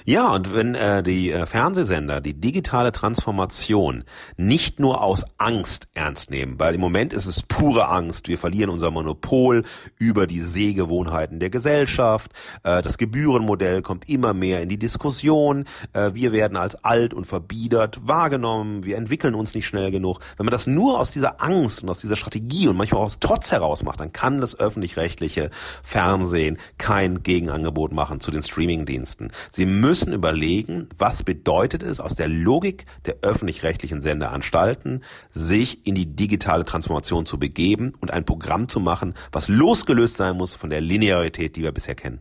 Ja, 0.05 0.33
und 0.33 0.55
wenn 0.55 0.75
äh, 0.75 1.03
die 1.03 1.31
äh, 1.31 1.47
Fernsehsender 1.47 2.21
die 2.21 2.35
digitale 2.41 2.93
Transformation 2.93 4.05
nicht 4.37 4.81
nur 4.81 5.03
aus 5.03 5.25
Angst 5.39 5.89
ernst 5.95 6.31
nehmen, 6.31 6.59
weil 6.59 6.75
im 6.75 6.81
Moment 6.81 7.13
ist 7.13 7.27
es 7.27 7.43
pure 7.43 7.89
Angst, 7.89 8.29
wir 8.29 8.39
verlieren 8.39 8.71
unser 8.71 8.91
Monopol 8.91 9.65
über 9.99 10.27
die 10.27 10.41
Sehgewohnheiten 10.41 11.41
der 11.41 11.51
Gesellschaft, 11.51 12.33
äh, 12.63 12.83
das 12.83 12.99
Gebührenmodell 12.99 13.83
kommt 13.83 14.09
immer 14.09 14.35
mehr 14.35 14.63
in 14.63 14.69
die 14.69 14.79
Diskussion, 14.79 15.65
äh, 15.93 16.11
wir 16.15 16.33
werden 16.33 16.57
als 16.57 16.77
alt 16.85 17.15
und 17.15 17.27
verbiedert 17.27 18.01
wahrgenommen, 18.07 18.85
wir 18.85 18.97
entwickeln 18.97 19.35
uns 19.35 19.55
nicht 19.55 19.67
schnell 19.67 19.91
genug. 19.91 20.21
Wenn 20.37 20.47
man 20.47 20.53
das 20.53 20.67
nur 20.67 20.99
aus 20.99 21.11
dieser 21.11 21.43
Angst 21.43 21.83
und 21.83 21.91
aus 21.91 22.01
dieser 22.01 22.17
Strategie 22.17 22.69
und 22.69 22.77
manchmal 22.77 23.01
auch 23.01 23.07
aus 23.07 23.21
Trotz 23.21 23.53
heraus 23.53 23.83
macht, 23.83 24.01
dann 24.01 24.13
kann 24.13 24.41
das 24.41 24.59
öffentlich-rechtliche 24.59 25.51
Fernsehen 25.83 26.59
kein 26.79 27.23
Gegenangebot 27.23 27.93
machen 27.93 28.21
zu 28.21 28.31
den 28.31 28.43
Streamingdiensten. 28.43 29.33
Sie 29.53 29.64
Sie 29.65 29.71
müssen 29.71 30.13
überlegen, 30.13 30.91
was 30.99 31.23
bedeutet 31.23 31.83
es 31.83 31.99
aus 31.99 32.15
der 32.15 32.29
Logik 32.29 32.85
der 33.07 33.17
öffentlich-rechtlichen 33.23 34.03
Sendeanstalten, 34.03 35.03
sich 35.33 35.87
in 35.87 35.95
die 35.95 36.05
digitale 36.05 36.67
Transformation 36.67 37.25
zu 37.25 37.39
begeben 37.39 37.95
und 38.03 38.11
ein 38.11 38.27
Programm 38.27 38.69
zu 38.69 38.79
machen, 38.79 39.15
was 39.33 39.49
losgelöst 39.49 40.19
sein 40.19 40.37
muss 40.37 40.55
von 40.55 40.69
der 40.69 40.83
Linearität, 40.83 41.57
die 41.57 41.63
wir 41.63 41.73
bisher 41.73 41.95
kennen. 41.95 42.21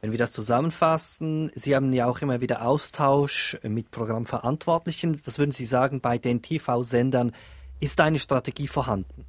Wenn 0.00 0.12
wir 0.12 0.18
das 0.20 0.30
zusammenfassen, 0.30 1.50
Sie 1.56 1.74
haben 1.74 1.92
ja 1.92 2.06
auch 2.06 2.20
immer 2.20 2.40
wieder 2.40 2.64
Austausch 2.64 3.58
mit 3.64 3.90
Programmverantwortlichen. 3.90 5.20
Was 5.24 5.40
würden 5.40 5.50
Sie 5.50 5.66
sagen, 5.66 6.00
bei 6.00 6.18
den 6.18 6.40
TV-Sendern 6.40 7.32
ist 7.80 8.00
eine 8.00 8.20
Strategie 8.20 8.68
vorhanden? 8.68 9.24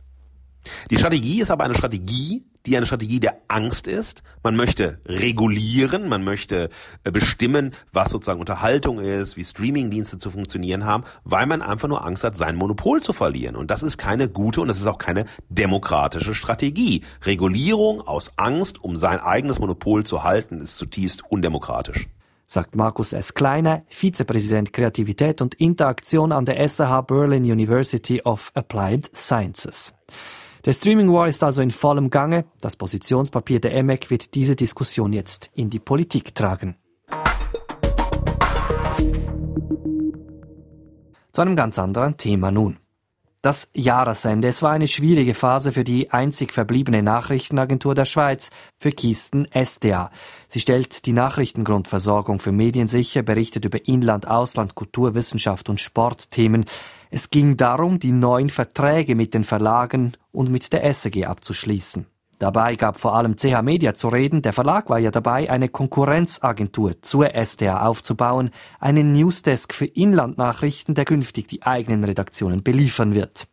Die 0.91 0.97
Strategie 0.99 1.41
ist 1.41 1.49
aber 1.49 1.63
eine 1.63 1.73
Strategie, 1.73 2.43
die 2.67 2.77
eine 2.77 2.85
Strategie 2.85 3.19
der 3.19 3.37
Angst 3.47 3.87
ist. 3.87 4.23
Man 4.43 4.55
möchte 4.55 4.99
regulieren, 5.05 6.09
man 6.09 6.23
möchte 6.23 6.69
äh, 7.03 7.11
bestimmen, 7.11 7.73
was 7.93 8.11
sozusagen 8.11 8.41
Unterhaltung 8.41 8.99
ist, 8.99 9.37
wie 9.37 9.45
Streamingdienste 9.45 10.17
zu 10.17 10.29
funktionieren 10.29 10.85
haben, 10.85 11.05
weil 11.23 11.45
man 11.47 11.61
einfach 11.61 11.87
nur 11.87 12.05
Angst 12.05 12.23
hat, 12.23 12.35
sein 12.35 12.57
Monopol 12.57 13.01
zu 13.01 13.13
verlieren. 13.13 13.55
Und 13.55 13.71
das 13.71 13.83
ist 13.83 13.97
keine 13.97 14.27
gute 14.27 14.61
und 14.61 14.67
das 14.67 14.77
ist 14.77 14.85
auch 14.85 14.97
keine 14.97 15.25
demokratische 15.49 16.35
Strategie. 16.35 17.03
Regulierung 17.23 18.01
aus 18.01 18.33
Angst, 18.35 18.83
um 18.83 18.97
sein 18.97 19.19
eigenes 19.19 19.59
Monopol 19.59 20.05
zu 20.05 20.23
halten, 20.23 20.59
ist 20.61 20.77
zutiefst 20.77 21.23
undemokratisch 21.29 22.07
sagt 22.49 22.77
Markus 22.77 23.11
S. 23.11 23.33
Kleiner, 23.33 23.83
Vizepräsident 23.89 24.71
Kreativität 24.71 25.41
und 25.41 25.55
Interaktion 25.55 26.31
an 26.31 26.45
der 26.45 26.67
SAH 26.69 27.01
Berlin 27.01 27.43
University 27.43 28.21
of 28.21 28.51
Applied 28.55 29.13
Sciences. 29.13 29.93
Der 30.67 30.73
Streaming 30.73 31.13
War 31.13 31.29
ist 31.29 31.45
also 31.45 31.61
in 31.61 31.71
vollem 31.71 32.09
Gange. 32.09 32.43
Das 32.59 32.75
Positionspapier 32.75 33.61
der 33.61 33.73
EMEC 33.73 34.09
wird 34.09 34.35
diese 34.35 34.57
Diskussion 34.57 35.13
jetzt 35.13 35.49
in 35.53 35.69
die 35.69 35.79
Politik 35.79 36.35
tragen. 36.35 36.75
Zu 41.31 41.41
einem 41.41 41.55
ganz 41.55 41.79
anderen 41.79 42.17
Thema 42.17 42.51
nun. 42.51 42.79
Das 43.41 43.69
Jahresende. 43.73 44.49
Es 44.49 44.61
war 44.61 44.71
eine 44.71 44.89
schwierige 44.89 45.35
Phase 45.35 45.71
für 45.71 45.85
die 45.85 46.11
einzig 46.11 46.51
verbliebene 46.51 47.01
Nachrichtenagentur 47.01 47.95
der 47.95 48.03
Schweiz, 48.03 48.49
für 48.77 48.91
Kisten 48.91 49.47
SDA. 49.53 50.11
Sie 50.49 50.59
stellt 50.59 51.05
die 51.05 51.13
Nachrichtengrundversorgung 51.13 52.39
für 52.39 52.51
Medien 52.51 52.87
sicher, 52.87 53.21
berichtet 53.21 53.63
über 53.63 53.87
Inland, 53.87 54.27
Ausland, 54.27 54.75
Kultur, 54.75 55.15
Wissenschaft 55.15 55.69
und 55.69 55.79
Sportthemen. 55.79 56.65
Es 57.09 57.29
ging 57.29 57.57
darum, 57.57 57.99
die 57.99 58.11
neuen 58.11 58.49
Verträge 58.49 59.15
mit 59.15 59.33
den 59.33 59.43
Verlagen 59.43 60.13
und 60.31 60.49
mit 60.49 60.73
der 60.73 60.93
SEG 60.93 61.25
abzuschließen. 61.25 62.05
Dabei 62.39 62.75
gab 62.75 62.99
vor 62.99 63.15
allem 63.15 63.35
CH 63.35 63.63
Media 63.63 63.95
zu 63.95 64.09
reden, 64.09 64.43
der 64.43 64.53
Verlag 64.53 64.91
war 64.91 64.99
ja 64.99 65.09
dabei, 65.09 65.49
eine 65.49 65.69
Konkurrenzagentur 65.69 67.01
zur 67.01 67.33
SDA 67.33 67.87
aufzubauen, 67.87 68.51
einen 68.79 69.11
Newsdesk 69.11 69.73
für 69.73 69.85
Inlandnachrichten, 69.85 70.93
der 70.93 71.05
künftig 71.05 71.47
die 71.47 71.63
eigenen 71.63 72.03
Redaktionen 72.03 72.61
beliefern 72.61 73.15
wird. 73.15 73.47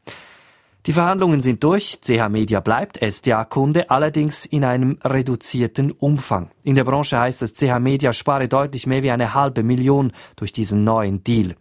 Die 0.84 0.92
Verhandlungen 0.92 1.40
sind 1.40 1.64
durch, 1.64 2.00
CH 2.02 2.28
Media 2.28 2.60
bleibt 2.60 2.98
SDA-Kunde, 3.00 3.88
allerdings 3.88 4.44
in 4.44 4.66
einem 4.66 4.98
reduzierten 5.02 5.90
Umfang. 5.90 6.50
In 6.62 6.74
der 6.74 6.84
Branche 6.84 7.18
heißt 7.18 7.40
es, 7.40 7.54
CH 7.54 7.78
Media 7.78 8.12
spare 8.12 8.48
deutlich 8.48 8.86
mehr 8.86 9.02
wie 9.02 9.10
eine 9.10 9.32
halbe 9.32 9.62
Million 9.62 10.12
durch 10.36 10.52
diesen 10.52 10.84
neuen 10.84 11.24
Deal. 11.24 11.54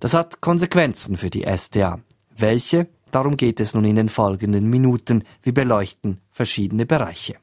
Das 0.00 0.14
hat 0.14 0.40
Konsequenzen 0.40 1.16
für 1.16 1.30
die 1.30 1.44
SDA. 1.44 2.00
Welche? 2.36 2.86
Darum 3.10 3.36
geht 3.36 3.58
es 3.58 3.74
nun 3.74 3.84
in 3.84 3.96
den 3.96 4.08
folgenden 4.08 4.70
Minuten. 4.70 5.24
Wir 5.42 5.52
beleuchten 5.52 6.20
verschiedene 6.30 6.86
Bereiche. 6.86 7.36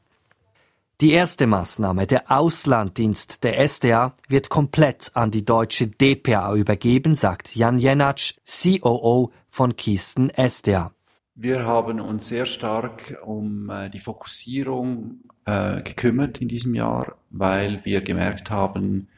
Die 1.01 1.11
erste 1.11 1.47
Maßnahme, 1.47 2.07
der 2.07 2.31
Auslanddienst 2.31 3.43
der 3.43 3.59
SDA, 3.67 4.15
wird 4.29 4.47
komplett 4.47 5.11
an 5.13 5.31
die 5.31 5.43
deutsche 5.43 5.87
DPA 5.87 6.55
übergeben, 6.55 7.15
sagt 7.15 7.53
Jan 7.57 7.77
Jenatsch, 7.77 8.35
COO 8.45 9.33
von 9.49 9.75
Kisten 9.75 10.29
SDA. 10.29 10.93
Wir 11.33 11.65
haben 11.65 11.99
uns 11.99 12.27
sehr 12.27 12.45
stark 12.45 13.17
um 13.25 13.69
äh, 13.69 13.89
die 13.89 13.99
Fokussierung 13.99 15.19
äh, 15.43 15.81
gekümmert 15.81 16.39
in 16.39 16.47
diesem 16.47 16.73
Jahr, 16.73 17.17
weil 17.29 17.83
wir 17.83 17.99
gemerkt 17.99 18.49
haben, 18.49 19.09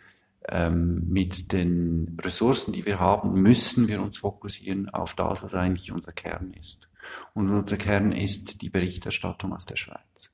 mit 0.52 1.52
den 1.52 2.18
Ressourcen, 2.22 2.72
die 2.72 2.86
wir 2.86 3.00
haben, 3.00 3.42
müssen 3.42 3.88
wir 3.88 4.02
uns 4.02 4.20
fokussieren 4.20 4.90
auf 4.90 5.14
das, 5.14 5.44
was 5.44 5.54
eigentlich 5.54 5.92
unser 5.92 6.14
Kern 6.14 6.54
ist. 6.54 6.90
Und 7.34 7.50
unser 7.50 7.78
Kern 7.78 8.12
ist 8.12 8.62
die 8.62 8.70
Berichterstattung 8.70 9.54
aus 9.54 9.66
der 9.66 9.76
Schweiz. 9.76 10.32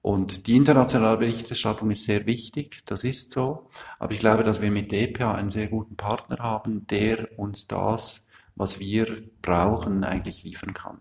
Und 0.00 0.46
die 0.46 0.54
internationale 0.54 1.16
Berichterstattung 1.16 1.90
ist 1.90 2.04
sehr 2.04 2.26
wichtig, 2.26 2.82
das 2.86 3.02
ist 3.02 3.32
so. 3.32 3.68
Aber 3.98 4.12
ich 4.12 4.20
glaube, 4.20 4.44
dass 4.44 4.62
wir 4.62 4.70
mit 4.70 4.92
DPA 4.92 5.34
einen 5.34 5.50
sehr 5.50 5.66
guten 5.66 5.96
Partner 5.96 6.38
haben, 6.38 6.86
der 6.86 7.36
uns 7.36 7.66
das, 7.66 8.28
was 8.54 8.78
wir 8.78 9.24
brauchen, 9.42 10.04
eigentlich 10.04 10.44
liefern 10.44 10.74
kann. 10.74 11.00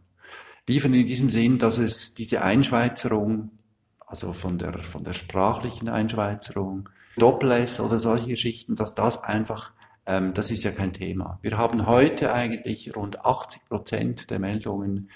Liefern 0.67 0.95
in 0.95 1.05
diesem 1.05 1.29
Sinn, 1.29 1.59
dass 1.59 1.77
es 1.77 2.15
diese 2.15 2.41
Einschweizerung, 2.41 3.51
also 3.99 4.33
von 4.33 4.57
der, 4.57 4.83
von 4.83 5.03
der 5.03 5.13
sprachlichen 5.13 5.87
Einschweizerung, 5.87 6.89
Doppel-S 7.17 7.79
oder 7.79 7.99
solche 7.99 8.29
Geschichten, 8.29 8.75
dass 8.75 8.95
das 8.95 9.23
einfach, 9.23 9.73
ähm, 10.05 10.33
das 10.33 10.51
ist 10.51 10.63
ja 10.63 10.71
kein 10.71 10.93
Thema. 10.93 11.39
Wir 11.41 11.57
haben 11.57 11.85
heute 11.87 12.33
eigentlich 12.33 12.95
rund 12.95 13.25
80 13.25 13.65
Prozent 13.65 14.29
der 14.29 14.39
Meldungen 14.39 15.09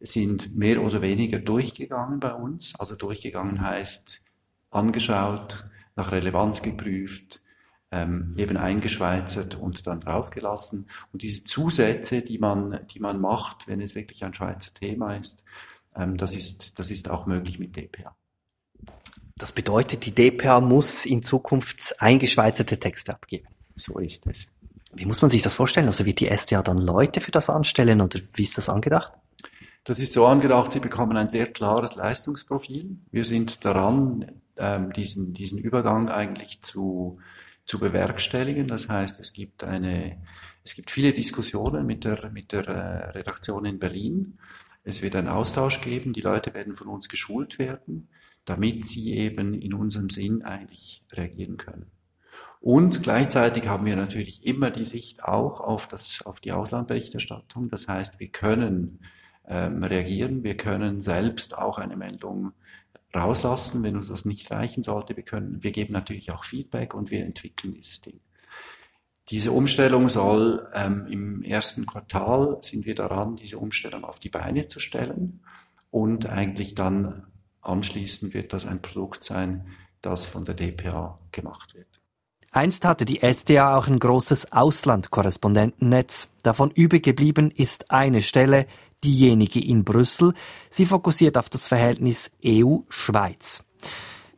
sind 0.00 0.56
mehr 0.56 0.82
oder 0.82 1.02
weniger 1.02 1.38
durchgegangen 1.38 2.20
bei 2.20 2.32
uns. 2.32 2.74
Also 2.78 2.96
durchgegangen 2.96 3.60
heißt 3.60 4.22
angeschaut, 4.70 5.64
nach 5.96 6.12
Relevanz 6.12 6.62
geprüft, 6.62 7.42
ähm, 7.90 8.34
eben 8.36 8.56
eingeschweizert 8.56 9.56
und 9.56 9.86
dann 9.86 10.02
rausgelassen. 10.02 10.88
Und 11.12 11.22
diese 11.22 11.44
Zusätze, 11.44 12.22
die 12.22 12.38
man, 12.38 12.80
die 12.94 13.00
man 13.00 13.20
macht, 13.20 13.68
wenn 13.68 13.80
es 13.80 13.94
wirklich 13.94 14.24
ein 14.24 14.32
Schweizer 14.32 14.72
Thema 14.72 15.14
ist, 15.14 15.44
ähm, 15.96 16.16
das 16.16 16.34
ist, 16.34 16.78
das 16.78 16.90
ist 16.90 17.10
auch 17.10 17.26
möglich 17.26 17.58
mit 17.58 17.76
DPA. 17.76 18.16
Das 19.40 19.52
bedeutet, 19.52 20.04
die 20.04 20.14
DPA 20.14 20.60
muss 20.60 21.06
in 21.06 21.22
Zukunft 21.22 21.98
eingeschweizerte 21.98 22.78
Texte 22.78 23.14
abgeben. 23.14 23.48
So 23.74 23.98
ist 23.98 24.26
es. 24.26 24.48
Wie 24.92 25.06
muss 25.06 25.22
man 25.22 25.30
sich 25.30 25.40
das 25.40 25.54
vorstellen? 25.54 25.86
Also 25.86 26.04
wird 26.04 26.20
die 26.20 26.28
SDA 26.28 26.62
dann 26.62 26.76
Leute 26.76 27.22
für 27.22 27.30
das 27.30 27.48
anstellen 27.48 28.02
oder 28.02 28.20
wie 28.34 28.42
ist 28.42 28.58
das 28.58 28.68
angedacht? 28.68 29.14
Das 29.84 29.98
ist 29.98 30.12
so 30.12 30.26
angedacht, 30.26 30.72
sie 30.72 30.80
bekommen 30.80 31.16
ein 31.16 31.30
sehr 31.30 31.46
klares 31.46 31.94
Leistungsprofil. 31.94 32.98
Wir 33.10 33.24
sind 33.24 33.64
daran, 33.64 34.30
ähm, 34.58 34.92
diesen, 34.92 35.32
diesen 35.32 35.58
Übergang 35.58 36.10
eigentlich 36.10 36.60
zu, 36.60 37.18
zu 37.64 37.78
bewerkstelligen. 37.78 38.68
Das 38.68 38.90
heißt, 38.90 39.20
es 39.20 39.32
gibt 39.32 39.64
eine, 39.64 40.20
es 40.64 40.74
gibt 40.74 40.90
viele 40.90 41.12
Diskussionen 41.12 41.86
mit 41.86 42.04
der, 42.04 42.28
mit 42.28 42.52
der 42.52 42.68
äh, 42.68 43.10
Redaktion 43.12 43.64
in 43.64 43.78
Berlin. 43.78 44.38
Es 44.84 45.00
wird 45.00 45.16
einen 45.16 45.28
Austausch 45.28 45.80
geben. 45.80 46.12
Die 46.12 46.20
Leute 46.20 46.52
werden 46.52 46.76
von 46.76 46.88
uns 46.88 47.08
geschult 47.08 47.58
werden 47.58 48.10
damit 48.44 48.84
sie 48.84 49.14
eben 49.14 49.54
in 49.54 49.74
unserem 49.74 50.10
Sinn 50.10 50.42
eigentlich 50.42 51.04
reagieren 51.12 51.56
können. 51.56 51.90
Und 52.60 53.02
gleichzeitig 53.02 53.68
haben 53.68 53.86
wir 53.86 53.96
natürlich 53.96 54.46
immer 54.46 54.70
die 54.70 54.84
Sicht 54.84 55.24
auch 55.24 55.60
auf, 55.60 55.86
das, 55.88 56.22
auf 56.26 56.40
die 56.40 56.52
Auslandberichterstattung. 56.52 57.70
Das 57.70 57.88
heißt, 57.88 58.20
wir 58.20 58.28
können 58.28 59.00
ähm, 59.48 59.82
reagieren, 59.82 60.44
wir 60.44 60.56
können 60.56 61.00
selbst 61.00 61.56
auch 61.56 61.78
eine 61.78 61.96
Meldung 61.96 62.52
rauslassen, 63.14 63.82
wenn 63.82 63.96
uns 63.96 64.08
das 64.08 64.26
nicht 64.26 64.50
reichen 64.50 64.84
sollte. 64.84 65.16
Wir, 65.16 65.24
können, 65.24 65.62
wir 65.62 65.72
geben 65.72 65.94
natürlich 65.94 66.30
auch 66.32 66.44
Feedback 66.44 66.94
und 66.94 67.10
wir 67.10 67.24
entwickeln 67.24 67.74
dieses 67.74 68.02
Ding. 68.02 68.20
Diese 69.30 69.52
Umstellung 69.52 70.08
soll 70.08 70.68
ähm, 70.74 71.06
im 71.08 71.42
ersten 71.42 71.86
Quartal 71.86 72.58
sind 72.62 72.84
wir 72.84 72.94
daran, 72.94 73.36
diese 73.36 73.58
Umstellung 73.58 74.04
auf 74.04 74.20
die 74.20 74.28
Beine 74.28 74.66
zu 74.66 74.80
stellen 74.80 75.40
und 75.90 76.28
eigentlich 76.28 76.74
dann 76.74 77.26
anschließend 77.62 78.34
wird 78.34 78.52
das 78.52 78.66
ein 78.66 78.82
Produkt 78.82 79.24
sein, 79.24 79.66
das 80.02 80.26
von 80.26 80.44
der 80.44 80.54
DPA 80.54 81.16
gemacht 81.32 81.74
wird. 81.74 82.00
Einst 82.52 82.84
hatte 82.84 83.04
die 83.04 83.20
SDA 83.22 83.76
auch 83.76 83.86
ein 83.86 84.00
großes 84.00 84.52
Auslandkorrespondentennetz. 84.52 86.30
Davon 86.42 86.72
übrig 86.72 87.04
geblieben 87.04 87.52
ist 87.52 87.92
eine 87.92 88.22
Stelle, 88.22 88.66
diejenige 89.04 89.64
in 89.64 89.84
Brüssel. 89.84 90.34
Sie 90.68 90.84
fokussiert 90.84 91.38
auf 91.38 91.48
das 91.48 91.68
Verhältnis 91.68 92.32
EU-Schweiz. 92.44 93.64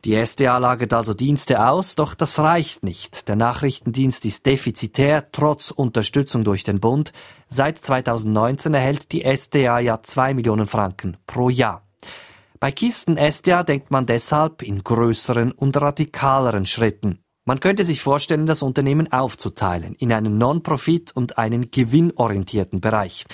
Die 0.05 0.15
SDA 0.15 0.57
lagert 0.57 0.93
also 0.93 1.13
Dienste 1.13 1.65
aus, 1.65 1.95
doch 1.95 2.13
das 2.13 2.37
reicht 2.37 2.83
nicht. 2.83 3.29
Der 3.29 3.37
Nachrichtendienst 3.37 4.25
ist 4.25 4.45
defizitär, 4.45 5.31
trotz 5.31 5.71
Unterstützung 5.71 6.43
durch 6.43 6.63
den 6.65 6.81
Bund. 6.81 7.13
Seit 7.47 7.77
2019 7.79 8.73
erhält 8.73 9.13
die 9.13 9.23
SDA 9.23 9.79
ja 9.79 10.03
zwei 10.03 10.33
Millionen 10.33 10.67
Franken 10.67 11.15
pro 11.25 11.49
Jahr. 11.49 11.83
Bei 12.63 12.71
Kisten 12.71 13.17
SDA 13.17 13.63
denkt 13.63 13.91
man 13.91 14.05
deshalb 14.05 14.61
in 14.61 14.85
größeren 14.85 15.51
und 15.51 15.75
radikaleren 15.75 16.65
Schritten. 16.65 17.19
Man 17.43 17.59
könnte 17.59 17.83
sich 17.83 18.01
vorstellen, 18.01 18.45
das 18.45 18.61
Unternehmen 18.61 19.11
aufzuteilen 19.11 19.95
in 19.95 20.13
einen 20.13 20.37
Non-Profit 20.37 21.13
und 21.13 21.37
einen 21.37 21.71
gewinnorientierten 21.71 22.79
Bereich. 22.79 23.25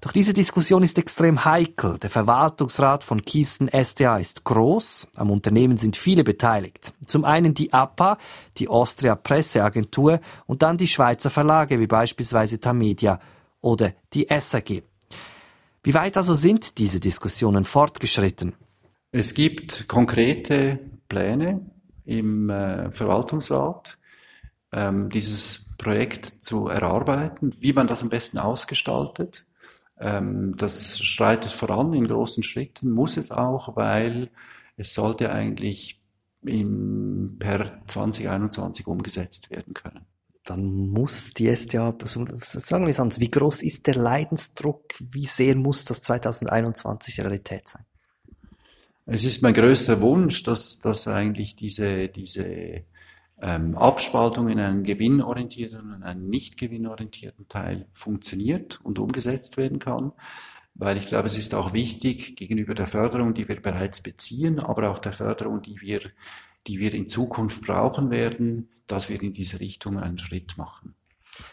Doch 0.00 0.12
diese 0.12 0.34
Diskussion 0.34 0.84
ist 0.84 0.98
extrem 0.98 1.44
heikel. 1.44 1.98
Der 1.98 2.10
Verwaltungsrat 2.10 3.02
von 3.02 3.24
Kisten 3.24 3.66
SDA 3.66 4.18
ist 4.18 4.44
groß, 4.44 5.08
am 5.16 5.32
Unternehmen 5.32 5.78
sind 5.78 5.96
viele 5.96 6.22
beteiligt. 6.22 6.94
Zum 7.06 7.24
einen 7.24 7.54
die 7.54 7.72
APA, 7.72 8.18
die 8.56 8.68
Austria 8.68 9.16
Presseagentur 9.16 10.20
und 10.46 10.62
dann 10.62 10.78
die 10.78 10.86
Schweizer 10.86 11.30
Verlage 11.30 11.80
wie 11.80 11.88
beispielsweise 11.88 12.60
Tamedia 12.60 13.18
oder 13.60 13.94
die 14.14 14.28
SAG. 14.30 14.84
Wie 15.82 15.94
weit 15.94 16.16
also 16.16 16.36
sind 16.36 16.78
diese 16.78 17.00
Diskussionen 17.00 17.64
fortgeschritten? 17.64 18.54
Es 19.18 19.32
gibt 19.32 19.88
konkrete 19.88 20.78
Pläne 21.08 21.70
im 22.04 22.50
äh, 22.50 22.92
Verwaltungsrat, 22.92 23.96
ähm, 24.72 25.08
dieses 25.08 25.74
Projekt 25.78 26.44
zu 26.44 26.68
erarbeiten, 26.68 27.54
wie 27.58 27.72
man 27.72 27.86
das 27.86 28.02
am 28.02 28.10
besten 28.10 28.36
ausgestaltet. 28.36 29.46
Ähm, 29.98 30.54
das 30.58 30.98
schreitet 30.98 31.50
voran 31.50 31.94
in 31.94 32.06
großen 32.06 32.42
Schritten, 32.42 32.90
muss 32.90 33.16
es 33.16 33.30
auch, 33.30 33.74
weil 33.74 34.28
es 34.76 34.92
sollte 34.92 35.32
eigentlich 35.32 36.02
im, 36.44 37.36
per 37.38 37.86
2021 37.86 38.86
umgesetzt 38.86 39.48
werden 39.48 39.72
können. 39.72 40.04
Dann 40.44 40.90
muss 40.90 41.32
die 41.32 41.48
SDA, 41.48 41.96
sagen 42.04 42.86
wir 42.86 42.92
sonst, 42.92 43.18
wie 43.18 43.30
groß 43.30 43.62
ist 43.62 43.86
der 43.86 43.94
Leidensdruck? 43.94 44.92
Wie 45.00 45.24
sehr 45.24 45.56
muss 45.56 45.86
das 45.86 46.02
2021 46.02 47.18
Realität 47.20 47.66
sein? 47.66 47.86
Es 49.08 49.24
ist 49.24 49.40
mein 49.40 49.54
größter 49.54 50.00
Wunsch, 50.00 50.42
dass, 50.42 50.80
dass 50.80 51.06
eigentlich 51.06 51.54
diese, 51.54 52.08
diese 52.08 52.84
ähm, 53.40 53.76
Abspaltung 53.76 54.48
in 54.48 54.58
einen 54.58 54.82
gewinnorientierten 54.82 55.94
und 55.94 56.02
einen 56.02 56.28
nicht 56.28 56.56
gewinnorientierten 56.58 57.46
Teil 57.46 57.86
funktioniert 57.92 58.80
und 58.82 58.98
umgesetzt 58.98 59.58
werden 59.58 59.78
kann. 59.78 60.10
Weil 60.74 60.96
ich 60.96 61.06
glaube, 61.06 61.28
es 61.28 61.38
ist 61.38 61.54
auch 61.54 61.72
wichtig 61.72 62.34
gegenüber 62.34 62.74
der 62.74 62.88
Förderung, 62.88 63.32
die 63.32 63.48
wir 63.48 63.62
bereits 63.62 64.02
beziehen, 64.02 64.58
aber 64.58 64.90
auch 64.90 64.98
der 64.98 65.12
Förderung, 65.12 65.62
die 65.62 65.80
wir, 65.80 66.00
die 66.66 66.80
wir 66.80 66.92
in 66.92 67.06
Zukunft 67.06 67.62
brauchen 67.62 68.10
werden, 68.10 68.70
dass 68.88 69.08
wir 69.08 69.22
in 69.22 69.32
diese 69.32 69.60
Richtung 69.60 69.98
einen 70.00 70.18
Schritt 70.18 70.58
machen. 70.58 70.95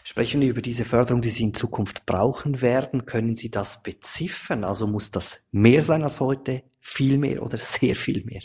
Sprechen 0.02 0.40
wir 0.40 0.50
über 0.50 0.62
diese 0.62 0.84
Förderung, 0.84 1.20
die 1.20 1.30
Sie 1.30 1.44
in 1.44 1.54
Zukunft 1.54 2.06
brauchen 2.06 2.62
werden. 2.62 3.06
Können 3.06 3.34
Sie 3.34 3.50
das 3.50 3.82
beziffern? 3.82 4.64
Also 4.64 4.86
muss 4.86 5.10
das 5.10 5.46
mehr 5.50 5.82
sein 5.82 6.02
als 6.02 6.20
heute, 6.20 6.62
viel 6.80 7.18
mehr 7.18 7.42
oder 7.42 7.58
sehr 7.58 7.96
viel 7.96 8.24
mehr? 8.24 8.42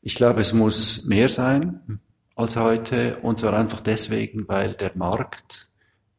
Ich 0.00 0.14
glaube, 0.14 0.40
es 0.40 0.52
muss 0.52 1.04
mehr 1.06 1.28
sein 1.28 2.00
als 2.34 2.56
heute 2.56 3.18
und 3.20 3.38
zwar 3.38 3.54
einfach 3.54 3.80
deswegen, 3.80 4.48
weil 4.48 4.74
der 4.74 4.92
Markt 4.94 5.70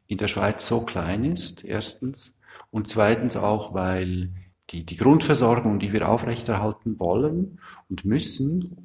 in 0.08 0.18
der 0.18 0.28
Schweiz 0.28 0.66
so 0.66 0.82
klein 0.82 1.26
ist, 1.26 1.64
erstens. 1.64 2.38
Und 2.72 2.88
zweitens 2.88 3.36
auch, 3.36 3.74
weil 3.74 4.34
die, 4.72 4.86
die 4.86 4.98
Grundversorgung, 4.98 5.80
die 5.80 5.94
wir 5.94 6.10
aufrechterhalten 6.10 7.00
wollen 7.00 7.60
und 7.90 8.06
müssen, 8.06 8.85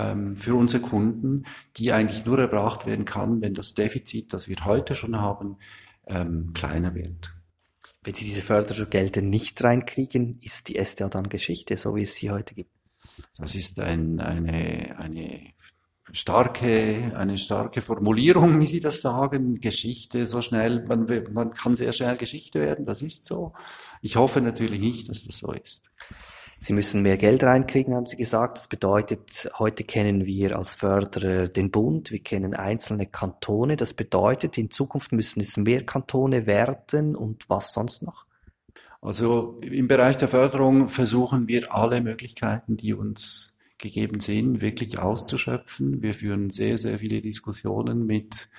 ähm, 0.00 0.36
für 0.36 0.54
unsere 0.54 0.82
Kunden, 0.82 1.44
die 1.76 1.92
eigentlich 1.92 2.24
nur 2.24 2.38
erbracht 2.38 2.86
werden 2.86 3.04
kann, 3.04 3.40
wenn 3.40 3.54
das 3.54 3.74
Defizit, 3.74 4.32
das 4.32 4.48
wir 4.48 4.64
heute 4.64 4.94
schon 4.94 5.20
haben, 5.20 5.56
ähm, 6.06 6.52
kleiner 6.54 6.94
wird. 6.94 7.34
Wenn 8.02 8.14
Sie 8.14 8.24
diese 8.24 8.42
Fördergelder 8.42 9.20
nicht 9.20 9.62
reinkriegen, 9.62 10.38
ist 10.40 10.68
die 10.68 10.82
SDA 10.82 11.08
dann 11.08 11.28
Geschichte, 11.28 11.76
so 11.76 11.94
wie 11.96 12.02
es 12.02 12.14
sie 12.14 12.30
heute 12.30 12.54
gibt? 12.54 12.70
Das 13.36 13.54
ist 13.54 13.78
ein, 13.80 14.20
eine, 14.20 14.96
eine 14.98 15.52
starke, 16.12 17.12
eine 17.16 17.36
starke 17.36 17.82
Formulierung, 17.82 18.60
wie 18.60 18.66
Sie 18.66 18.80
das 18.80 19.02
sagen. 19.02 19.60
Geschichte 19.60 20.26
so 20.26 20.40
schnell, 20.40 20.84
man, 20.86 21.06
man 21.32 21.52
kann 21.52 21.76
sehr 21.76 21.92
schnell 21.92 22.16
Geschichte 22.16 22.60
werden, 22.60 22.86
das 22.86 23.02
ist 23.02 23.26
so. 23.26 23.52
Ich 24.00 24.16
hoffe 24.16 24.40
natürlich 24.40 24.80
nicht, 24.80 25.08
dass 25.08 25.24
das 25.24 25.38
so 25.38 25.52
ist. 25.52 25.90
Sie 26.62 26.74
müssen 26.74 27.00
mehr 27.00 27.16
Geld 27.16 27.42
reinkriegen, 27.42 27.94
haben 27.94 28.06
Sie 28.06 28.16
gesagt. 28.16 28.58
Das 28.58 28.68
bedeutet, 28.68 29.50
heute 29.58 29.82
kennen 29.82 30.26
wir 30.26 30.58
als 30.58 30.74
Förderer 30.74 31.48
den 31.48 31.70
Bund, 31.70 32.10
wir 32.10 32.22
kennen 32.22 32.52
einzelne 32.52 33.06
Kantone. 33.06 33.76
Das 33.76 33.94
bedeutet, 33.94 34.58
in 34.58 34.70
Zukunft 34.70 35.12
müssen 35.12 35.40
es 35.40 35.56
mehr 35.56 35.86
Kantone 35.86 36.46
werden 36.46 37.16
und 37.16 37.48
was 37.48 37.72
sonst 37.72 38.02
noch? 38.02 38.26
Also 39.00 39.58
im 39.62 39.88
Bereich 39.88 40.18
der 40.18 40.28
Förderung 40.28 40.90
versuchen 40.90 41.48
wir 41.48 41.74
alle 41.74 42.02
Möglichkeiten, 42.02 42.76
die 42.76 42.92
uns 42.92 43.58
gegeben 43.78 44.20
sind, 44.20 44.60
wirklich 44.60 44.98
auszuschöpfen. 44.98 46.02
Wir 46.02 46.12
führen 46.12 46.50
sehr, 46.50 46.76
sehr 46.76 46.98
viele 46.98 47.22
Diskussionen 47.22 48.04
mit 48.04 48.50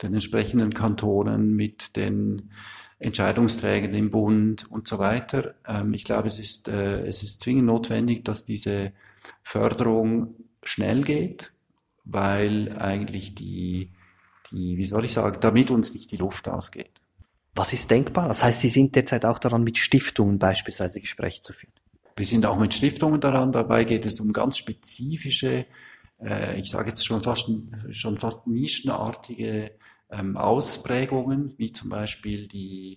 den 0.00 0.14
entsprechenden 0.14 0.72
Kantonen, 0.72 1.56
mit 1.56 1.96
den 1.96 2.50
Entscheidungsträgern 2.98 3.94
im 3.94 4.10
Bund 4.10 4.70
und 4.70 4.88
so 4.88 4.98
weiter. 4.98 5.54
Ähm, 5.66 5.94
ich 5.94 6.04
glaube, 6.04 6.28
es 6.28 6.38
ist, 6.38 6.68
äh, 6.68 7.06
es 7.06 7.22
ist 7.22 7.40
zwingend 7.40 7.66
notwendig, 7.66 8.24
dass 8.24 8.44
diese 8.44 8.92
Förderung 9.42 10.34
schnell 10.62 11.02
geht, 11.02 11.52
weil 12.04 12.76
eigentlich 12.76 13.34
die, 13.34 13.92
die, 14.50 14.76
wie 14.76 14.84
soll 14.84 15.04
ich 15.04 15.12
sagen, 15.12 15.38
damit 15.40 15.70
uns 15.70 15.94
nicht 15.94 16.10
die 16.10 16.16
Luft 16.16 16.48
ausgeht. 16.48 16.90
Was 17.54 17.72
ist 17.72 17.90
denkbar? 17.90 18.28
Das 18.28 18.42
heißt, 18.42 18.60
Sie 18.60 18.68
sind 18.68 18.94
derzeit 18.94 19.24
auch 19.24 19.38
daran, 19.38 19.64
mit 19.64 19.78
Stiftungen 19.78 20.38
beispielsweise 20.38 21.00
Gespräche 21.00 21.40
zu 21.40 21.52
führen. 21.52 21.72
Wir 22.16 22.26
sind 22.26 22.46
auch 22.46 22.58
mit 22.58 22.74
Stiftungen 22.74 23.20
daran. 23.20 23.52
Dabei 23.52 23.84
geht 23.84 24.06
es 24.06 24.18
um 24.20 24.32
ganz 24.32 24.58
spezifische, 24.58 25.66
äh, 26.20 26.58
ich 26.58 26.70
sage 26.70 26.88
jetzt 26.88 27.06
schon 27.06 27.20
fast, 27.20 27.48
schon 27.92 28.18
fast 28.18 28.48
nischenartige 28.48 29.72
ähm, 30.10 30.36
Ausprägungen, 30.36 31.54
wie 31.58 31.72
zum 31.72 31.90
Beispiel 31.90 32.46
die, 32.48 32.96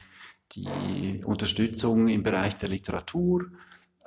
die 0.51 1.21
Unterstützung 1.23 2.07
im 2.07 2.23
Bereich 2.23 2.57
der 2.57 2.69
Literatur. 2.69 3.51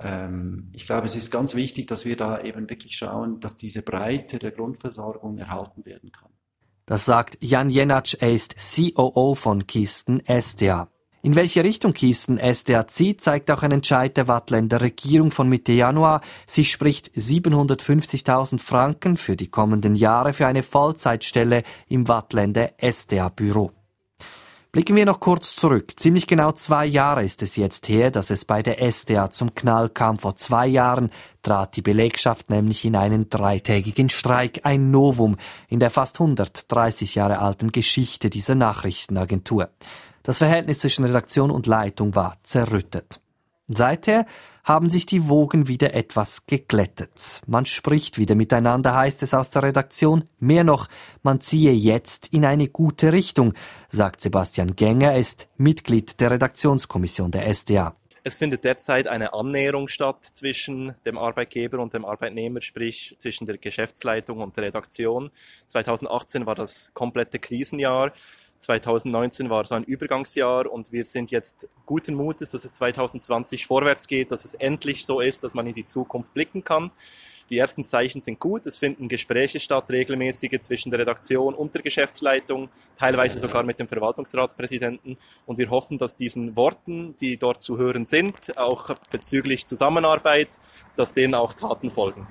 Ähm, 0.01 0.71
ich 0.73 0.87
glaube, 0.87 1.07
es 1.07 1.17
ist 1.17 1.31
ganz 1.31 1.55
wichtig, 1.55 1.87
dass 1.87 2.05
wir 2.05 2.17
da 2.17 2.41
eben 2.43 2.69
wirklich 2.69 2.97
schauen, 2.97 3.41
dass 3.41 3.57
diese 3.57 3.83
Breite 3.83 4.39
der 4.39 4.51
Grundversorgung 4.51 5.39
erhalten 5.39 5.85
werden 5.85 6.11
kann. 6.13 6.31
Das 6.87 7.07
sagt 7.07 7.39
Jan 7.41 7.71
Jenatsch, 7.71 8.17
er 8.21 8.33
ist 8.33 8.57
COO 8.57 9.35
von 9.35 9.67
Kisten 9.67 10.21
SDA. 10.27 10.89
In 11.25 11.37
welche 11.37 11.65
Richtung 11.65 11.95
Kisten 11.95 12.37
SDA 12.37 12.87
zieht, 12.87 13.23
zeigt 13.23 13.51
auch 13.51 13.63
ein 13.63 13.73
Entscheid 13.73 14.15
der 14.15 14.29
Wattländer 14.29 14.83
Regierung 14.83 15.31
von 15.31 15.49
Mitte 15.49 15.73
Januar. 15.73 16.21
Sie 16.47 16.67
spricht 16.67 17.13
750.000 17.13 18.61
Franken 18.61 19.17
für 19.17 19.35
die 19.35 19.49
kommenden 19.49 19.97
Jahre 19.97 20.35
für 20.35 20.47
eine 20.47 20.63
Vollzeitstelle 20.63 21.63
im 21.89 22.09
Wattländer 22.09 22.73
SDA-Büro. 22.77 23.73
Blicken 24.71 24.97
wir 24.97 25.07
noch 25.07 25.19
kurz 25.19 25.57
zurück. 25.57 25.95
Ziemlich 25.97 26.27
genau 26.27 26.53
zwei 26.53 26.85
Jahre 26.85 27.25
ist 27.25 27.43
es 27.43 27.57
jetzt 27.57 27.89
her, 27.89 28.11
dass 28.11 28.29
es 28.29 28.45
bei 28.45 28.63
der 28.63 28.83
SDA 28.93 29.31
zum 29.31 29.55
Knall 29.55 29.89
kam. 29.89 30.19
Vor 30.19 30.37
zwei 30.37 30.67
Jahren 30.67 31.09
trat 31.41 31.75
die 31.77 31.83
Belegschaft 31.83 32.51
nämlich 32.51 32.85
in 32.85 32.97
einen 32.97 33.31
dreitägigen 33.31 34.11
Streik, 34.11 34.61
ein 34.65 34.91
Novum 34.91 35.37
in 35.71 35.81
der 35.81 35.89
fast 35.89 36.21
130 36.21 37.15
Jahre 37.15 37.39
alten 37.39 37.73
Geschichte 37.73 38.29
dieser 38.29 38.57
Nachrichtenagentur. 38.57 39.71
Das 40.25 40.39
Verhältnis 40.39 40.79
zwischen 40.79 41.05
Redaktion 41.05 41.51
und 41.51 41.67
Leitung 41.67 42.15
war 42.15 42.39
zerrüttet. 42.45 43.21
Seither 43.69 44.25
haben 44.65 44.89
sich 44.89 45.05
die 45.05 45.29
Wogen 45.29 45.69
wieder 45.69 45.93
etwas 45.93 46.47
geglättet. 46.47 47.43
Man 47.47 47.67
spricht 47.67 48.17
wieder 48.17 48.35
miteinander, 48.35 48.95
heißt 48.95 49.23
es 49.23 49.35
aus 49.35 49.51
der 49.51 49.65
Redaktion. 49.65 50.25
Mehr 50.41 50.65
noch, 50.65 50.89
man 51.23 51.43
ziehe 51.43 51.73
jetzt 51.73 52.29
in 52.29 52.47
eine 52.47 52.69
gute 52.69 53.13
Richtung, 53.13 53.53
sagt 53.91 54.23
Sebastian 54.23 54.75
Gänger, 54.75 55.13
er 55.13 55.19
ist 55.19 55.49
Mitglied 55.59 56.19
der 56.21 56.31
Redaktionskommission 56.31 57.31
der 57.31 57.47
SDA. 57.53 57.95
Es 58.27 58.39
findet 58.39 58.65
derzeit 58.65 59.07
eine 59.07 59.35
Annäherung 59.35 59.89
statt 59.89 60.25
zwischen 60.25 60.95
dem 61.05 61.19
Arbeitgeber 61.19 61.79
und 61.81 61.93
dem 61.93 62.07
Arbeitnehmer, 62.07 62.63
sprich 62.63 63.15
zwischen 63.19 63.45
der 63.45 63.59
Geschäftsleitung 63.59 64.41
und 64.41 64.57
der 64.57 64.65
Redaktion. 64.65 65.31
2018 65.67 66.47
war 66.47 66.55
das 66.55 66.91
komplette 66.95 67.39
Krisenjahr. 67.39 68.15
2019 68.59 69.51
war 69.51 69.65
so 69.65 69.75
ein 69.75 69.85
Übergangsjahr 69.85 70.71
und 70.71 70.93
wir 70.93 71.05
sind 71.05 71.31
jetzt 71.31 71.69
guten 71.87 72.15
Mutes, 72.15 72.53
dass 72.53 72.65
es 72.65 72.75
2020 72.75 73.67
vorwärts 73.67 74.07
geht, 74.07 74.33
dass 74.33 74.45
es 74.45 74.55
endlich 74.55 75.05
so 75.05 75.21
ist, 75.21 75.45
dass 75.45 75.55
man 75.55 75.67
in 75.67 75.75
die 75.75 75.85
Zukunft 75.85 76.33
blicken 76.35 76.65
kann. 76.65 76.91
Die 77.51 77.59
ersten 77.59 77.85
Zeichen 77.85 78.21
sind 78.21 78.41
gut. 78.41 78.67
Es 78.67 78.79
finden 78.79 79.09
Gespräche 79.09 79.61
statt, 79.61 79.91
regelmäßige 79.91 80.61
zwischen 80.61 80.91
der 80.91 81.01
Redaktion 81.01 81.55
und 81.55 81.75
der 81.75 81.83
Geschäftsleitung, 81.83 82.71
teilweise 82.97 83.39
sogar 83.39 83.65
mit 83.65 83.79
dem 83.79 83.87
Verwaltungsratspräsidenten. 83.87 85.19
Und 85.45 85.59
wir 85.59 85.69
hoffen, 85.71 85.99
dass 85.99 86.17
diesen 86.17 86.57
Worten, 86.57 87.17
die 87.21 87.37
dort 87.37 87.63
zu 87.63 87.77
hören 87.77 88.07
sind, 88.07 88.57
auch 88.57 88.95
bezüglich 89.11 89.67
Zusammenarbeit, 89.67 90.49
dass 90.97 91.13
denen 91.13 91.35
auch 91.35 91.53
Taten 91.53 91.91
folgen. 91.91 92.27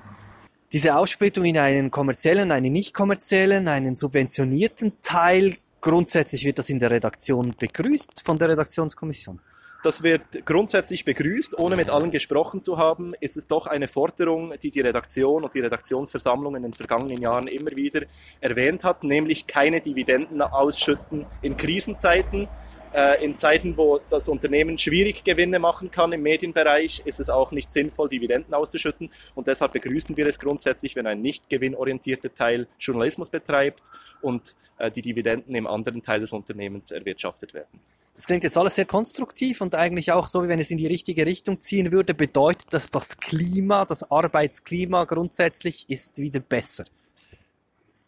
Diese 0.72 0.96
Aufsplittung 0.96 1.44
in 1.44 1.58
einen 1.58 1.92
kommerziellen, 1.92 2.50
einen 2.50 2.72
nicht 2.72 2.94
kommerziellen, 2.94 3.68
einen 3.68 3.94
subventionierten 3.94 5.00
Teil, 5.02 5.58
grundsätzlich 5.84 6.46
wird 6.46 6.58
das 6.58 6.70
in 6.70 6.78
der 6.78 6.90
Redaktion 6.90 7.54
begrüßt 7.58 8.22
von 8.24 8.38
der 8.38 8.48
Redaktionskommission. 8.48 9.38
Das 9.82 10.02
wird 10.02 10.46
grundsätzlich 10.46 11.04
begrüßt, 11.04 11.58
ohne 11.58 11.76
mit 11.76 11.90
allen 11.90 12.10
gesprochen 12.10 12.62
zu 12.62 12.78
haben. 12.78 13.12
Ist 13.20 13.36
es 13.36 13.46
doch 13.46 13.66
eine 13.66 13.86
Forderung, 13.86 14.54
die 14.62 14.70
die 14.70 14.80
Redaktion 14.80 15.44
und 15.44 15.52
die 15.52 15.60
Redaktionsversammlung 15.60 16.56
in 16.56 16.62
den 16.62 16.72
vergangenen 16.72 17.20
Jahren 17.20 17.48
immer 17.48 17.72
wieder 17.72 18.06
erwähnt 18.40 18.82
hat, 18.82 19.04
nämlich 19.04 19.46
keine 19.46 19.82
Dividenden 19.82 20.40
ausschütten 20.40 21.26
in 21.42 21.58
Krisenzeiten. 21.58 22.48
Äh, 22.94 23.24
in 23.24 23.34
Zeiten, 23.34 23.76
wo 23.76 24.00
das 24.08 24.28
Unternehmen 24.28 24.78
schwierig 24.78 25.24
Gewinne 25.24 25.58
machen 25.58 25.90
kann 25.90 26.12
im 26.12 26.22
Medienbereich, 26.22 27.02
ist 27.04 27.18
es 27.18 27.28
auch 27.28 27.50
nicht 27.50 27.72
sinnvoll, 27.72 28.08
Dividenden 28.08 28.54
auszuschütten. 28.54 29.10
Und 29.34 29.48
deshalb 29.48 29.72
begrüßen 29.72 30.16
wir 30.16 30.26
es 30.28 30.38
grundsätzlich, 30.38 30.94
wenn 30.94 31.08
ein 31.08 31.20
nicht 31.20 31.50
gewinnorientierter 31.50 32.32
Teil 32.32 32.68
Journalismus 32.78 33.30
betreibt 33.30 33.82
und 34.22 34.54
äh, 34.78 34.92
die 34.92 35.02
Dividenden 35.02 35.56
im 35.56 35.66
anderen 35.66 36.02
Teil 36.02 36.20
des 36.20 36.32
Unternehmens 36.32 36.92
erwirtschaftet 36.92 37.52
werden. 37.52 37.80
Das 38.14 38.26
klingt 38.26 38.44
jetzt 38.44 38.56
alles 38.56 38.76
sehr 38.76 38.84
konstruktiv 38.84 39.60
und 39.60 39.74
eigentlich 39.74 40.12
auch 40.12 40.28
so, 40.28 40.44
wie 40.44 40.48
wenn 40.48 40.60
es 40.60 40.70
in 40.70 40.78
die 40.78 40.86
richtige 40.86 41.26
Richtung 41.26 41.60
ziehen 41.60 41.90
würde, 41.90 42.14
bedeutet 42.14 42.72
das, 42.72 42.92
das 42.92 43.16
Klima, 43.16 43.84
das 43.86 44.08
Arbeitsklima 44.08 45.02
grundsätzlich 45.04 45.90
ist 45.90 46.18
wieder 46.18 46.38
besser. 46.38 46.84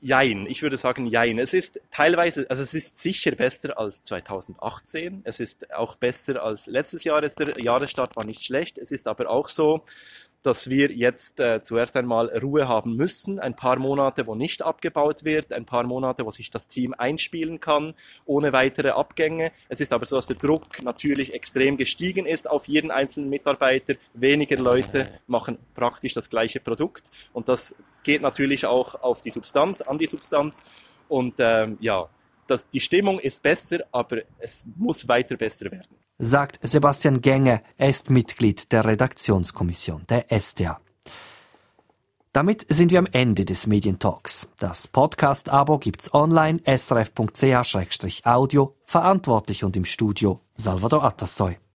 Jein, 0.07 0.47
ich 0.47 0.63
würde 0.63 0.77
sagen 0.77 1.07
Jein. 1.07 1.41
Es 1.41 1.53
ist 1.53 1.81
teilweise, 1.91 2.47
also 2.49 2.63
es 2.63 2.75
ist 2.75 2.97
sicher 3.01 3.33
besser 3.33 3.77
als 3.77 4.05
2018. 4.05 5.23
Es 5.25 5.41
ist 5.41 5.75
auch 5.75 5.97
besser 5.97 6.45
als 6.45 6.67
letztes 6.69 7.03
Jahr. 7.03 7.21
Der 7.21 7.61
Jahresstart 7.61 8.15
war 8.15 8.25
nicht 8.25 8.45
schlecht. 8.45 8.79
Es 8.79 8.93
ist 8.93 9.09
aber 9.09 9.29
auch 9.29 9.49
so, 9.49 9.83
dass 10.47 10.71
wir 10.71 10.93
jetzt 10.93 11.41
äh, 11.41 11.61
zuerst 11.61 11.97
einmal 11.97 12.29
Ruhe 12.39 12.69
haben 12.69 12.95
müssen, 12.95 13.41
ein 13.41 13.57
paar 13.57 13.81
Monate, 13.81 14.29
wo 14.29 14.37
nicht 14.37 14.63
abgebaut 14.63 15.25
wird, 15.25 15.53
ein 15.53 15.67
paar 15.67 15.83
Monate, 15.83 16.25
wo 16.25 16.31
sich 16.31 16.51
das 16.51 16.69
Team 16.69 16.95
einspielen 16.97 17.59
kann, 17.59 17.95
ohne 18.27 18.53
weitere 18.53 18.91
Abgänge. 18.91 19.51
Es 19.69 19.81
ist 19.81 19.93
aber 19.93 20.07
so, 20.07 20.15
dass 20.15 20.29
der 20.29 20.37
Druck 20.37 20.85
natürlich 20.85 21.35
extrem 21.35 21.77
gestiegen 21.77 22.27
ist 22.27 22.49
auf 22.49 22.69
jeden 22.69 22.93
einzelnen 22.93 23.29
Mitarbeiter. 23.29 23.95
Weniger 24.15 24.57
Leute 24.57 25.09
machen 25.27 25.59
praktisch 25.75 26.15
das 26.15 26.31
gleiche 26.31 26.61
Produkt 26.61 27.11
und 27.33 27.49
das 27.49 27.75
geht 28.05 28.23
natürlich 28.23 28.67
auch 28.67 28.95
auf 29.03 29.23
die 29.23 29.31
Substanz, 29.31 29.81
an 29.81 29.99
die 29.99 30.07
Substanz 30.07 30.63
und 31.09 31.35
ähm, 31.39 31.77
ja, 31.81 32.09
das, 32.47 32.71
die 32.71 32.81
Stimmung 32.81 33.19
ist 33.19 33.43
besser, 33.43 33.81
aber 33.91 34.19
es 34.39 34.65
muss 34.77 35.09
weiter 35.09 35.37
besser 35.37 35.73
werden 35.73 36.06
sagt 36.19 36.59
Sebastian 36.63 37.21
Gänge. 37.21 37.63
Er 37.77 37.89
ist 37.89 38.11
Mitglied 38.11 38.73
der 38.73 38.85
Redaktionskommission 38.85 40.05
der 40.09 40.27
SDA. 40.31 40.81
Damit 42.33 42.67
sind 42.69 42.91
wir 42.91 42.99
am 42.99 43.09
Ende 43.11 43.47
des 43.47 43.67
Medientalks. 43.67 44.51
Das 44.59 44.89
Podcast-Abo 44.89 45.79
gibt's 45.79 46.13
online 46.13 46.61
srf.ch-audio, 46.67 47.55
verantwortlich 48.85 49.65
und 49.65 49.75
im 49.77 49.87
Studio 49.87 50.41
Salvador 50.55 51.05
Atassoy. 51.05 51.57